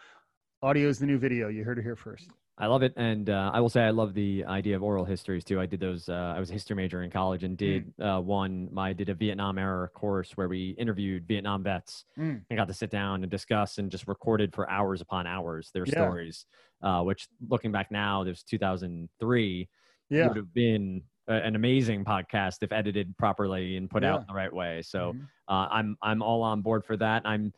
audio 0.62 0.88
is 0.88 0.98
the 0.98 1.06
new 1.06 1.18
video. 1.18 1.48
You 1.48 1.64
heard 1.64 1.78
it 1.78 1.82
here 1.82 1.96
first. 1.96 2.30
I 2.58 2.66
love 2.66 2.82
it, 2.82 2.92
and 2.96 3.30
uh, 3.30 3.50
I 3.52 3.60
will 3.60 3.70
say 3.70 3.82
I 3.82 3.90
love 3.90 4.12
the 4.12 4.44
idea 4.44 4.76
of 4.76 4.82
oral 4.82 5.04
histories 5.04 5.42
too. 5.42 5.58
I 5.58 5.66
did 5.66 5.80
those. 5.80 6.08
Uh, 6.08 6.34
I 6.36 6.38
was 6.38 6.50
a 6.50 6.52
history 6.52 6.76
major 6.76 7.02
in 7.02 7.10
college 7.10 7.44
and 7.44 7.56
did 7.56 7.96
mm. 7.96 8.18
uh, 8.18 8.20
one. 8.20 8.68
I 8.76 8.92
did 8.92 9.08
a 9.08 9.14
Vietnam 9.14 9.56
era 9.58 9.88
course 9.88 10.32
where 10.36 10.48
we 10.48 10.70
interviewed 10.78 11.26
Vietnam 11.26 11.62
vets 11.62 12.04
mm. 12.18 12.42
and 12.48 12.56
got 12.56 12.68
to 12.68 12.74
sit 12.74 12.90
down 12.90 13.22
and 13.22 13.30
discuss 13.30 13.78
and 13.78 13.90
just 13.90 14.06
recorded 14.06 14.54
for 14.54 14.68
hours 14.68 15.00
upon 15.00 15.26
hours 15.26 15.70
their 15.72 15.86
yeah. 15.86 15.92
stories. 15.92 16.46
Uh, 16.82 17.00
which, 17.02 17.28
looking 17.48 17.70
back 17.70 17.90
now, 17.92 18.24
there's 18.24 18.42
2003 18.42 19.68
yeah. 20.10 20.26
would 20.26 20.36
have 20.36 20.52
been 20.52 21.02
a, 21.28 21.34
an 21.34 21.56
amazing 21.56 22.04
podcast 22.04 22.58
if 22.62 22.72
edited 22.72 23.16
properly 23.16 23.76
and 23.76 23.88
put 23.88 24.02
yeah. 24.02 24.14
out 24.14 24.20
in 24.20 24.26
the 24.26 24.34
right 24.34 24.52
way. 24.52 24.82
So 24.82 25.12
mm-hmm. 25.12 25.24
uh, 25.48 25.68
I'm 25.70 25.96
I'm 26.02 26.22
all 26.22 26.42
on 26.42 26.60
board 26.60 26.84
for 26.84 26.96
that. 26.98 27.22
I'm 27.24 27.52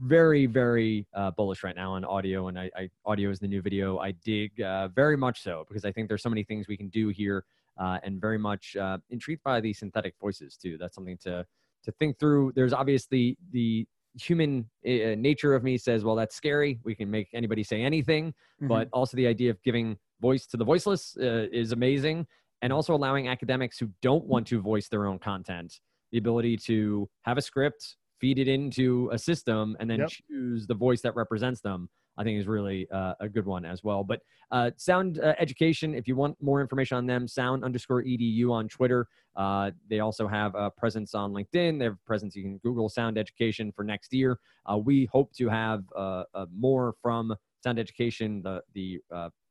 very 0.00 0.46
very 0.46 1.06
uh, 1.14 1.30
bullish 1.30 1.62
right 1.62 1.76
now 1.76 1.92
on 1.92 2.04
audio, 2.04 2.48
and 2.48 2.58
I, 2.58 2.70
I, 2.76 2.90
audio 3.04 3.30
is 3.30 3.38
the 3.38 3.48
new 3.48 3.62
video. 3.62 3.98
I 3.98 4.12
dig 4.12 4.60
uh, 4.60 4.88
very 4.88 5.16
much 5.16 5.42
so 5.42 5.64
because 5.68 5.84
I 5.84 5.92
think 5.92 6.08
there's 6.08 6.22
so 6.22 6.28
many 6.28 6.44
things 6.44 6.68
we 6.68 6.76
can 6.76 6.88
do 6.88 7.08
here, 7.08 7.44
uh, 7.78 7.98
and 8.02 8.20
very 8.20 8.38
much 8.38 8.76
uh, 8.76 8.98
intrigued 9.10 9.42
by 9.42 9.60
the 9.60 9.72
synthetic 9.72 10.14
voices 10.20 10.56
too. 10.56 10.76
That's 10.78 10.94
something 10.94 11.18
to 11.22 11.46
to 11.84 11.92
think 11.92 12.18
through. 12.18 12.52
There's 12.54 12.72
obviously 12.72 13.38
the 13.52 13.86
human 14.18 14.68
uh, 14.86 15.14
nature 15.16 15.54
of 15.54 15.62
me 15.62 15.76
says, 15.76 16.02
well, 16.02 16.16
that's 16.16 16.34
scary. 16.34 16.80
We 16.84 16.94
can 16.94 17.10
make 17.10 17.28
anybody 17.34 17.62
say 17.62 17.82
anything, 17.82 18.28
mm-hmm. 18.28 18.68
but 18.68 18.88
also 18.92 19.16
the 19.16 19.26
idea 19.26 19.50
of 19.50 19.62
giving 19.62 19.98
voice 20.20 20.46
to 20.46 20.56
the 20.56 20.64
voiceless 20.64 21.16
uh, 21.20 21.46
is 21.52 21.72
amazing 21.72 22.26
and 22.62 22.72
also 22.72 22.94
allowing 22.94 23.28
academics 23.28 23.78
who 23.78 23.88
don't 24.00 24.24
want 24.24 24.46
to 24.46 24.60
voice 24.60 24.88
their 24.88 25.06
own 25.06 25.18
content 25.18 25.80
the 26.12 26.18
ability 26.18 26.56
to 26.56 27.08
have 27.22 27.36
a 27.36 27.42
script 27.42 27.96
feed 28.20 28.38
it 28.38 28.48
into 28.48 29.08
a 29.12 29.18
system 29.18 29.76
and 29.80 29.90
then 29.90 30.00
yep. 30.00 30.08
choose 30.08 30.66
the 30.66 30.74
voice 30.74 31.00
that 31.00 31.14
represents 31.14 31.60
them 31.60 31.88
i 32.18 32.24
think 32.24 32.38
is 32.38 32.46
really 32.46 32.88
uh, 32.90 33.14
a 33.20 33.28
good 33.28 33.46
one 33.46 33.64
as 33.64 33.82
well 33.82 34.02
but 34.04 34.20
uh, 34.50 34.70
sound 34.76 35.18
uh, 35.20 35.34
education 35.38 35.94
if 35.94 36.06
you 36.06 36.16
want 36.16 36.36
more 36.40 36.60
information 36.60 36.96
on 36.96 37.06
them 37.06 37.26
sound 37.26 37.64
underscore 37.64 38.02
edu 38.02 38.50
on 38.50 38.68
twitter 38.68 39.06
uh, 39.36 39.70
they 39.90 40.00
also 40.00 40.26
have 40.26 40.54
a 40.54 40.70
presence 40.70 41.14
on 41.14 41.32
linkedin 41.32 41.78
they 41.78 41.84
have 41.84 41.94
a 41.94 42.06
presence 42.06 42.34
you 42.34 42.42
can 42.42 42.58
google 42.58 42.88
sound 42.88 43.18
education 43.18 43.72
for 43.72 43.84
next 43.84 44.12
year 44.12 44.38
uh, 44.70 44.76
we 44.76 45.06
hope 45.12 45.32
to 45.32 45.48
have 45.48 45.82
uh, 45.96 46.24
more 46.56 46.94
from 47.02 47.34
sound 47.62 47.78
education 47.78 48.42
the, 48.42 48.62
the 48.74 49.00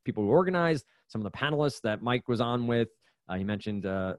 people 0.05 0.23
who 0.23 0.29
organized, 0.29 0.85
some 1.07 1.25
of 1.25 1.29
the 1.29 1.37
panelists 1.37 1.81
that 1.81 2.01
Mike 2.01 2.27
was 2.29 2.39
on 2.39 2.67
with. 2.67 2.87
Uh, 3.27 3.35
he 3.35 3.43
mentioned 3.43 3.85
uh, 3.85 4.13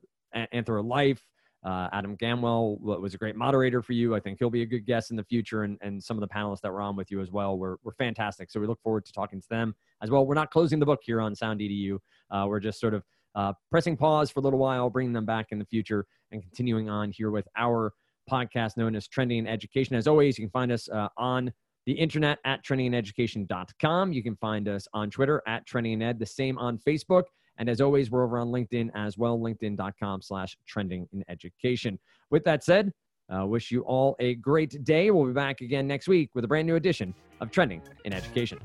Anthro 0.53 0.87
Life. 0.87 1.25
Uh, 1.67 1.89
Adam 1.93 2.17
Gamwell 2.17 2.81
was 2.81 3.15
a 3.15 3.19
great 3.19 3.35
moderator 3.35 3.83
for 3.83 3.93
you. 3.93 4.15
I 4.15 4.21
think 4.21 4.39
he'll 4.39 4.51
be 4.51 4.63
a 4.63 4.67
good 4.67 4.87
guest 4.87 5.11
in 5.11 5.17
the 5.17 5.25
future. 5.25 5.65
And, 5.65 5.77
and 5.81 6.03
some 6.03 6.17
of 6.17 6.21
the 6.21 6.29
panelists 6.29 6.61
that 6.61 6.73
were 6.73 6.81
on 6.81 6.95
with 6.95 7.11
you 7.11 7.21
as 7.21 7.33
well 7.33 7.59
were, 7.59 7.81
were 7.83 7.93
fantastic. 7.93 8.53
So 8.53 8.61
we 8.61 8.69
look 8.69 8.81
forward 8.83 9.05
to 9.05 9.13
talking 9.13 9.41
to 9.41 9.49
them 9.49 9.75
as 10.01 10.09
well. 10.09 10.25
We're 10.25 10.35
not 10.35 10.53
closing 10.53 10.79
the 10.79 10.87
book 10.87 11.01
here 11.03 11.21
on 11.21 11.35
Sound 11.35 11.59
EDU. 11.59 11.99
Uh, 12.31 12.45
we're 12.47 12.61
just 12.61 12.79
sort 12.79 12.95
of 12.95 13.03
uh, 13.35 13.53
pressing 13.69 13.97
pause 13.97 14.31
for 14.31 14.39
a 14.39 14.43
little 14.45 14.61
while, 14.61 14.89
bringing 14.89 15.13
them 15.13 15.27
back 15.27 15.49
in 15.51 15.59
the 15.59 15.65
future, 15.65 16.07
and 16.31 16.41
continuing 16.41 16.89
on 16.89 17.11
here 17.11 17.33
with 17.33 17.49
our 17.57 17.93
podcast 18.31 18.77
known 18.77 18.95
as 18.95 19.09
Trending 19.09 19.39
in 19.39 19.47
Education. 19.49 19.97
As 19.97 20.07
always, 20.07 20.39
you 20.39 20.45
can 20.45 20.51
find 20.51 20.71
us 20.71 20.89
uh, 20.89 21.09
on 21.17 21.53
the 21.87 21.93
internet 21.93 22.39
at 22.45 22.65
trendingineducation.com. 22.65 24.13
You 24.13 24.23
can 24.23 24.37
find 24.37 24.69
us 24.69 24.87
on 24.93 25.11
Twitter 25.11 25.43
at 25.47 25.67
trendingined, 25.67 26.19
the 26.19 26.27
same 26.27 26.59
on 26.59 26.79
Facebook. 26.79 27.25
And 27.59 27.69
as 27.69 27.81
always, 27.81 28.11
we're 28.11 28.25
over 28.25 28.39
on 28.39 28.49
LinkedIn 28.49 28.91
as 28.95 29.17
well, 29.17 29.39
linkedin.com 29.39 30.23
slash 30.23 30.57
trending 30.67 31.09
in 31.13 31.25
education. 31.29 31.99
With 32.31 32.45
that 32.45 32.65
said, 32.65 32.93
uh, 33.35 33.47
wish 33.47 33.71
you 33.71 33.83
all 33.83 34.15
a 34.19 34.35
great 34.37 34.85
day. 34.85 35.11
We'll 35.11 35.27
be 35.27 35.33
back 35.33 35.61
again 35.61 35.87
next 35.87 36.09
week 36.09 36.31
with 36.35 36.45
a 36.45 36.49
brand 36.49 36.67
new 36.67 36.77
edition 36.77 37.15
of 37.41 37.51
Trending 37.51 37.83
in 38.05 38.13
Education. 38.13 38.59